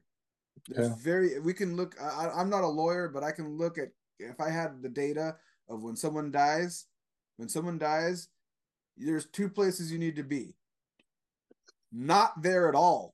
[0.70, 0.96] There's Yeah.
[0.96, 2.00] very we can look.
[2.00, 4.88] I, I- I'm not a lawyer, but I can look at if I had the
[4.90, 5.38] data
[5.68, 6.86] of when someone dies.
[7.36, 8.30] When someone dies,
[8.98, 10.56] there's two places you need to be.
[11.92, 13.14] Not there at all.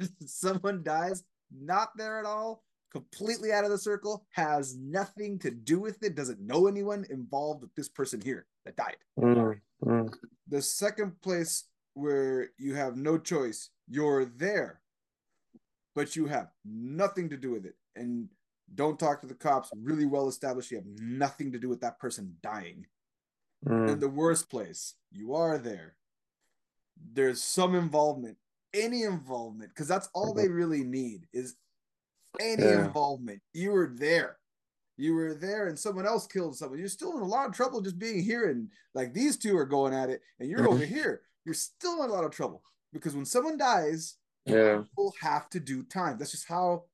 [0.26, 1.22] someone dies,
[1.52, 6.14] not there at all, completely out of the circle, has nothing to do with it,
[6.14, 8.96] doesn't know anyone involved with this person here that died.
[9.18, 10.14] Mm, mm.
[10.48, 11.64] The second place
[11.94, 14.80] where you have no choice, you're there,
[15.94, 17.74] but you have nothing to do with it.
[17.96, 18.28] And
[18.74, 19.70] don't talk to the cops.
[19.82, 20.70] Really well established.
[20.70, 22.86] You have nothing to do with that person dying.
[23.66, 23.90] Mm.
[23.92, 24.94] in the worst place.
[25.10, 25.96] You are there.
[27.12, 28.38] There's some involvement,
[28.72, 31.56] any involvement, because that's all they really need is
[32.40, 32.86] any Yeah.
[32.86, 33.42] involvement.
[33.52, 34.38] You were there.
[34.96, 36.78] You were there, and someone else killed someone.
[36.78, 39.66] You're still in a lot of trouble just being here, and like these two are
[39.66, 41.22] going at it, and you're over here.
[41.44, 44.82] You're still in a lot of trouble because when someone dies, Yeah.
[44.82, 46.18] people have to do time.
[46.18, 46.84] That's just how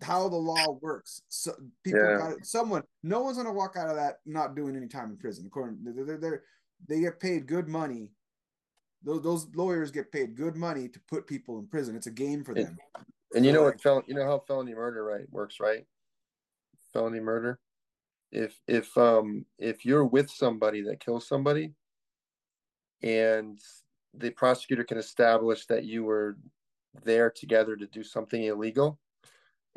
[0.00, 1.22] how the law works.
[1.28, 2.18] So people Yeah.
[2.18, 2.82] got someone.
[3.02, 5.46] No one's gonna walk out of that not doing any time in prison.
[5.46, 6.44] According, they're, they're, they're
[6.86, 8.12] they get paid good money.
[9.02, 11.96] Those those lawyers get paid good money to put people in prison.
[11.96, 12.76] It's a game for them.
[13.34, 15.86] And you know what fel- you know how felony murder right works, right?
[16.92, 17.58] Felony murder.
[18.30, 21.74] If if um if you're with somebody that kills somebody
[23.02, 23.58] and
[24.14, 26.36] the prosecutor can establish that you were
[27.04, 28.98] there together to do something illegal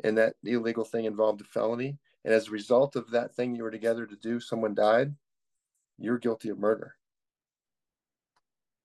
[0.02, 3.62] and that illegal thing involved a felony and as a result of that thing you
[3.62, 5.14] were together to do someone died
[6.02, 6.96] you're guilty of murder.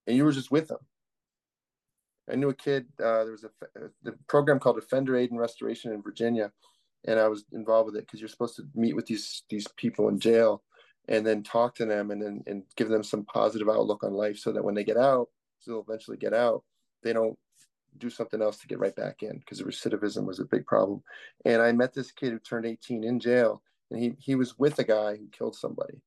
[0.05, 0.79] And you were just with them.
[2.29, 3.49] I knew a kid uh, there was a
[4.03, 6.51] the program called offender aid and restoration in virginia
[7.05, 10.09] and i was involved with it because you're supposed to meet with these these people
[10.09, 10.61] in jail
[11.07, 14.37] and then talk to them and then and give them some positive outlook on life
[14.37, 16.65] so that when they get out so they'll eventually get out
[17.01, 17.39] they don't
[17.99, 21.01] do something else to get right back in because recidivism was a big problem.
[21.45, 24.79] And i met this kid who turned 18 in jail and he he was with
[24.79, 26.01] a guy who killed somebody.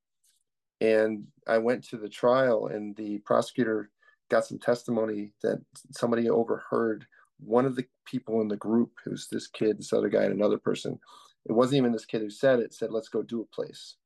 [0.80, 3.90] And i went to the trial and the prosecutor
[4.30, 5.60] got some testimony that
[5.90, 7.06] somebody overheard
[7.38, 10.58] one of the people in the group who's this kid this other guy and another
[10.58, 10.98] person.
[11.46, 13.96] It wasn't even this kid who said it said let's go do a place.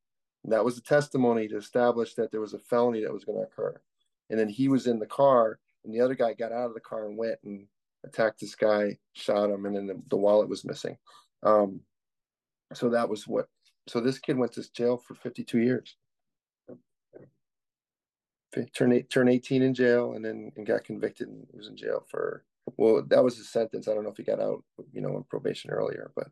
[0.45, 3.39] And that was the testimony to establish that there was a felony that was going
[3.39, 3.81] to occur.
[4.31, 6.81] And then he was in the car and the other guy got out of the
[6.81, 7.67] car and went and
[8.05, 10.97] attacked this guy shot him and then the, the wallet was missing.
[11.43, 11.81] Um,
[12.73, 13.49] so that was what
[13.87, 15.97] so this kid went to jail for 52 years.
[18.77, 22.45] Turned turned 18 in jail and then and got convicted and was in jail for
[22.77, 23.89] well that was his sentence.
[23.89, 26.29] I don't know if he got out you know on probation earlier but.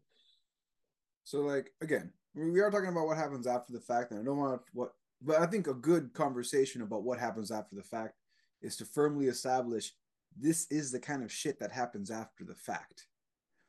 [1.25, 4.25] So like again, we we are talking about what happens after the fact, and I
[4.25, 8.14] don't want what, but I think a good conversation about what happens after the fact
[8.61, 9.93] is to firmly establish
[10.37, 13.07] this is the kind of shit that happens after the fact.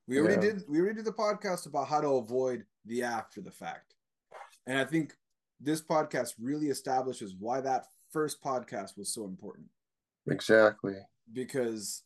[0.08, 0.54] We already Yeah.
[0.54, 3.96] did we already did the podcast about how to avoid the after the fact.
[4.66, 5.18] And I think
[5.60, 9.68] this podcast really establishes why that first podcast was so important
[10.28, 10.96] exactly
[11.34, 12.04] because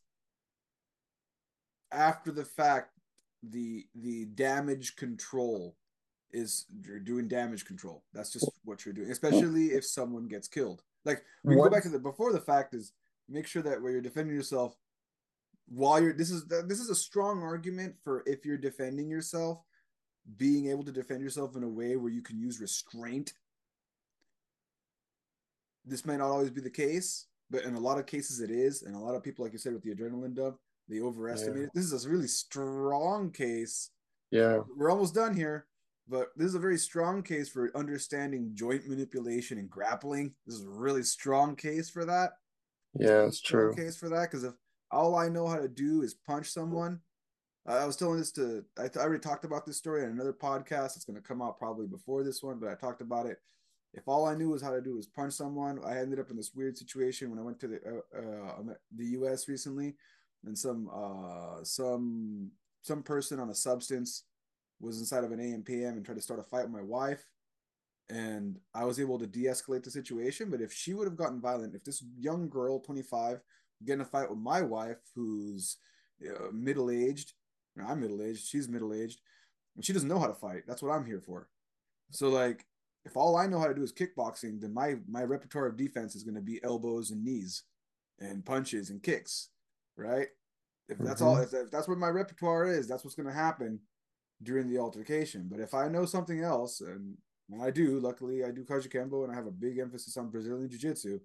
[1.92, 2.94] after the fact
[3.44, 5.76] the the damage control
[6.32, 10.84] is you're doing damage control that's just what you're doing especially if someone gets killed
[11.06, 12.94] like we can go back to the before the fact is
[13.30, 14.76] make sure that where you're defending yourself
[15.68, 19.62] while you're this is this is a strong argument for if you're defending yourself
[20.38, 23.34] being able to defend yourself in a way where you can use restraint.
[25.86, 28.84] This may not always be the case but in a lot of cases it is
[28.84, 30.58] and a lot of people like you said with the adrenaline dump
[30.90, 31.64] they overestimate Yeah.
[31.66, 31.72] it.
[31.74, 33.90] This is a really strong case.
[34.32, 34.60] Yeah.
[34.76, 35.68] We're almost done here
[36.10, 40.34] but this is a very strong case for understanding joint manipulation and grappling.
[40.46, 42.32] This is a really strong case for that
[43.00, 44.54] yeah it's true case for that because if
[44.92, 47.00] all I know how to do is punch someone,
[47.66, 50.96] I was telling this to I, I already talked about this story on another podcast.
[50.96, 53.38] It's going to come out probably before this one, but I talked about it.
[53.94, 56.38] If all I knew was how to do was punch someone, I ended up in
[56.38, 59.48] this weird situation when I went to the uh, uh, the U.S.
[59.48, 59.96] recently,
[60.46, 64.24] and some uh, some some person on a substance
[64.80, 67.26] was inside of an AM/PM and tried to start a fight with my wife
[68.10, 70.50] and I was able to de-escalate the situation.
[70.50, 73.40] But if she would have gotten violent, if this young girl, 25,
[73.86, 75.78] get in a fight with my wife, who's
[76.26, 77.34] uh, middle-aged,
[77.86, 79.20] I'm middle-aged, she's middle-aged,
[79.76, 80.64] and she doesn't know how to fight.
[80.68, 81.50] That's what I'm here for.
[82.12, 82.66] So like,
[83.06, 86.16] if all I know how to do is kickboxing, then my my repertoire of defense
[86.16, 87.64] is going to be elbows and knees,
[88.20, 89.50] and punches and kicks,
[89.96, 90.28] right?
[90.90, 93.80] If that's all, if, if that's what my repertoire is, that's what's going to happen
[94.42, 95.48] during the altercation.
[95.50, 97.18] But if I know something else, and
[97.52, 98.00] and I do.
[98.00, 101.20] Luckily, I do Kajukenbo and I have a big emphasis on Brazilian Jiu Jitsu.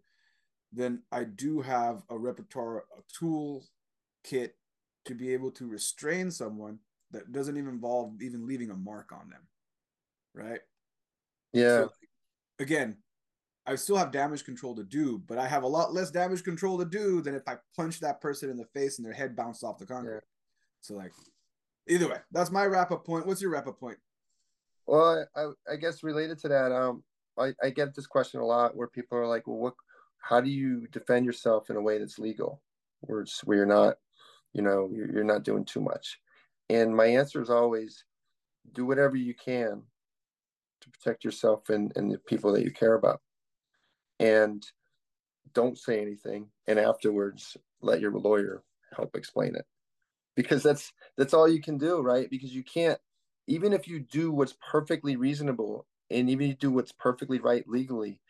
[0.73, 3.64] Then I do have a repertoire, a tool
[4.25, 4.57] kit
[5.05, 6.79] to be able to restrain someone
[7.11, 9.43] that doesn't even involve even leaving a mark on them.
[10.35, 10.61] Right.
[11.53, 11.93] yeah So,
[12.59, 12.97] again,
[13.66, 16.79] I still have damage control to do, but I have a lot less damage control
[16.79, 19.62] to do than if I punch that person in the face and their head bounced
[19.62, 20.14] off the concrete.
[20.14, 20.20] Yeah.
[20.81, 21.12] So, like,
[21.87, 23.27] either way, that's my wrap up point.
[23.27, 23.99] What's your wrap up point?
[24.87, 27.05] Well, I, I guess related to that, um,
[27.39, 29.74] I, I get this question a lot where people are like, well, what,
[30.18, 32.62] how do you defend yourself in a way that's legal,
[33.01, 33.97] where it's where you're not,
[34.53, 36.18] you know, you're, you're not doing too much.
[36.68, 38.05] And my answer is always,
[38.72, 39.83] do whatever you can
[40.80, 43.20] to protect yourself and, and the people that you care about.
[44.18, 44.64] and
[45.55, 48.62] don't say anything and afterwards let your lawyer
[48.97, 49.66] help explain it
[50.37, 52.99] because that's that's all you can do right because you can't
[53.47, 57.66] even if you do what's perfectly reasonable and even if you do what's perfectly right
[57.68, 58.20] legally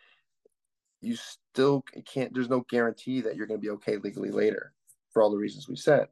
[1.00, 4.72] you still can't there's no guarantee that you're going to be okay legally later
[5.12, 6.08] for all the reasons we said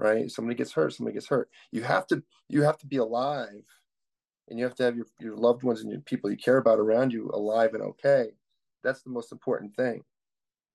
[0.00, 0.30] right?
[0.30, 1.50] Somebody gets hurt somebody gets hurt.
[1.70, 3.62] You have to you have to be alive
[4.48, 6.78] and you have to have your, your loved ones and your people you care about
[6.78, 8.30] around you alive and okay.
[8.82, 10.02] That's the most important thing.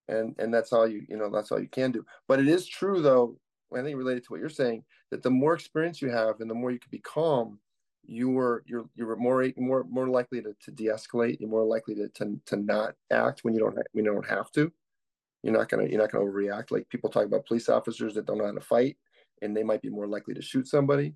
[0.07, 2.05] And and that's all you you know that's all you can do.
[2.27, 3.37] But it is true though
[3.75, 6.55] i think related to what you're saying that the more experience you have and the
[6.55, 7.59] more you can be calm
[8.07, 11.39] you're you're you're more more more likely to, to de-escalate.
[11.39, 14.51] You're more likely to, to to not act when you don't when you don't have
[14.51, 14.71] to.
[15.43, 16.71] You're not gonna you're not gonna overreact.
[16.71, 18.97] Like people talk about police officers that don't know how to fight
[19.41, 21.13] and they might be more likely to shoot somebody.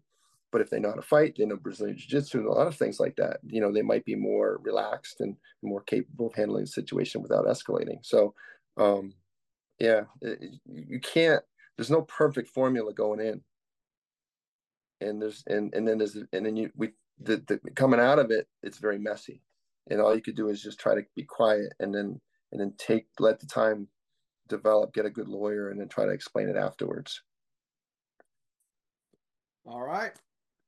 [0.51, 2.75] But if they know how to fight they know brazilian jiu-jitsu and a lot of
[2.75, 6.63] things like that you know they might be more relaxed and more capable of handling
[6.63, 7.99] the situation without escalating.
[8.03, 8.33] So
[8.77, 9.13] um
[9.79, 11.43] yeah it, you can't
[11.79, 13.41] there's no perfect formula going in.
[14.99, 16.89] And there's and and then there's and then you we
[17.21, 19.41] the, the coming out of it it's very messy.
[19.89, 22.19] And all you could do is just try to be quiet and then
[22.51, 23.87] and then take let the time
[24.49, 27.21] develop get a good lawyer and then try to explain it afterwards.
[29.65, 30.11] All right.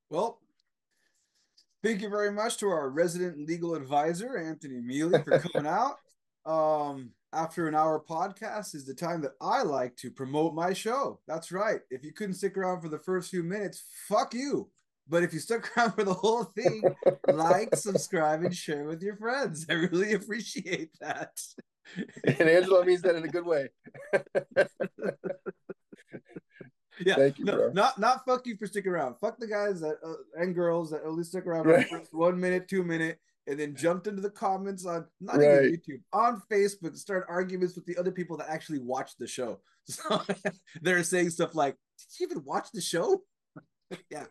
[0.08, 0.38] Well
[1.84, 5.96] thank you very much to our resident legal advisor anthony Miele for coming out.
[6.46, 11.20] Um after an hour podcast is the time that I like to promote my show.
[11.26, 11.80] That's right.
[11.90, 14.68] If you couldn't stick around for the first few minutes, fuck you.
[15.08, 16.82] But if you stuck around for the whole thing,
[17.26, 19.66] like, subscribe, and share with your friends.
[19.68, 21.38] I really appreciate that.
[22.24, 23.68] And Angelo means that in a good way.
[27.04, 27.72] yeah, Thank you, no, bro.
[27.72, 29.16] not not fuck you for sticking around.
[29.20, 31.88] Fuck the guys that uh, and girls that only stick around right.
[31.88, 35.64] for one minute, two minute, and then jumped into the comments on not right.
[35.64, 39.60] even YouTube on Facebook, start arguments with the other people that actually watched the show.
[39.84, 40.22] So
[40.80, 43.20] they're saying stuff like, "Did you even watch the show?"
[44.10, 44.26] yeah,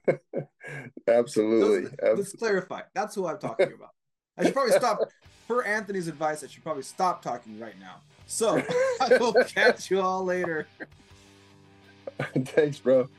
[1.10, 1.92] absolutely.
[2.02, 2.84] Let's, let's clarify.
[2.96, 3.90] That's who I'm talking about.
[4.38, 5.00] I should probably stop.
[5.50, 7.96] Per Anthony's advice, I should probably stop talking right now.
[8.28, 8.64] So
[9.02, 10.68] I will catch you all later.
[12.46, 13.10] Thanks, bro.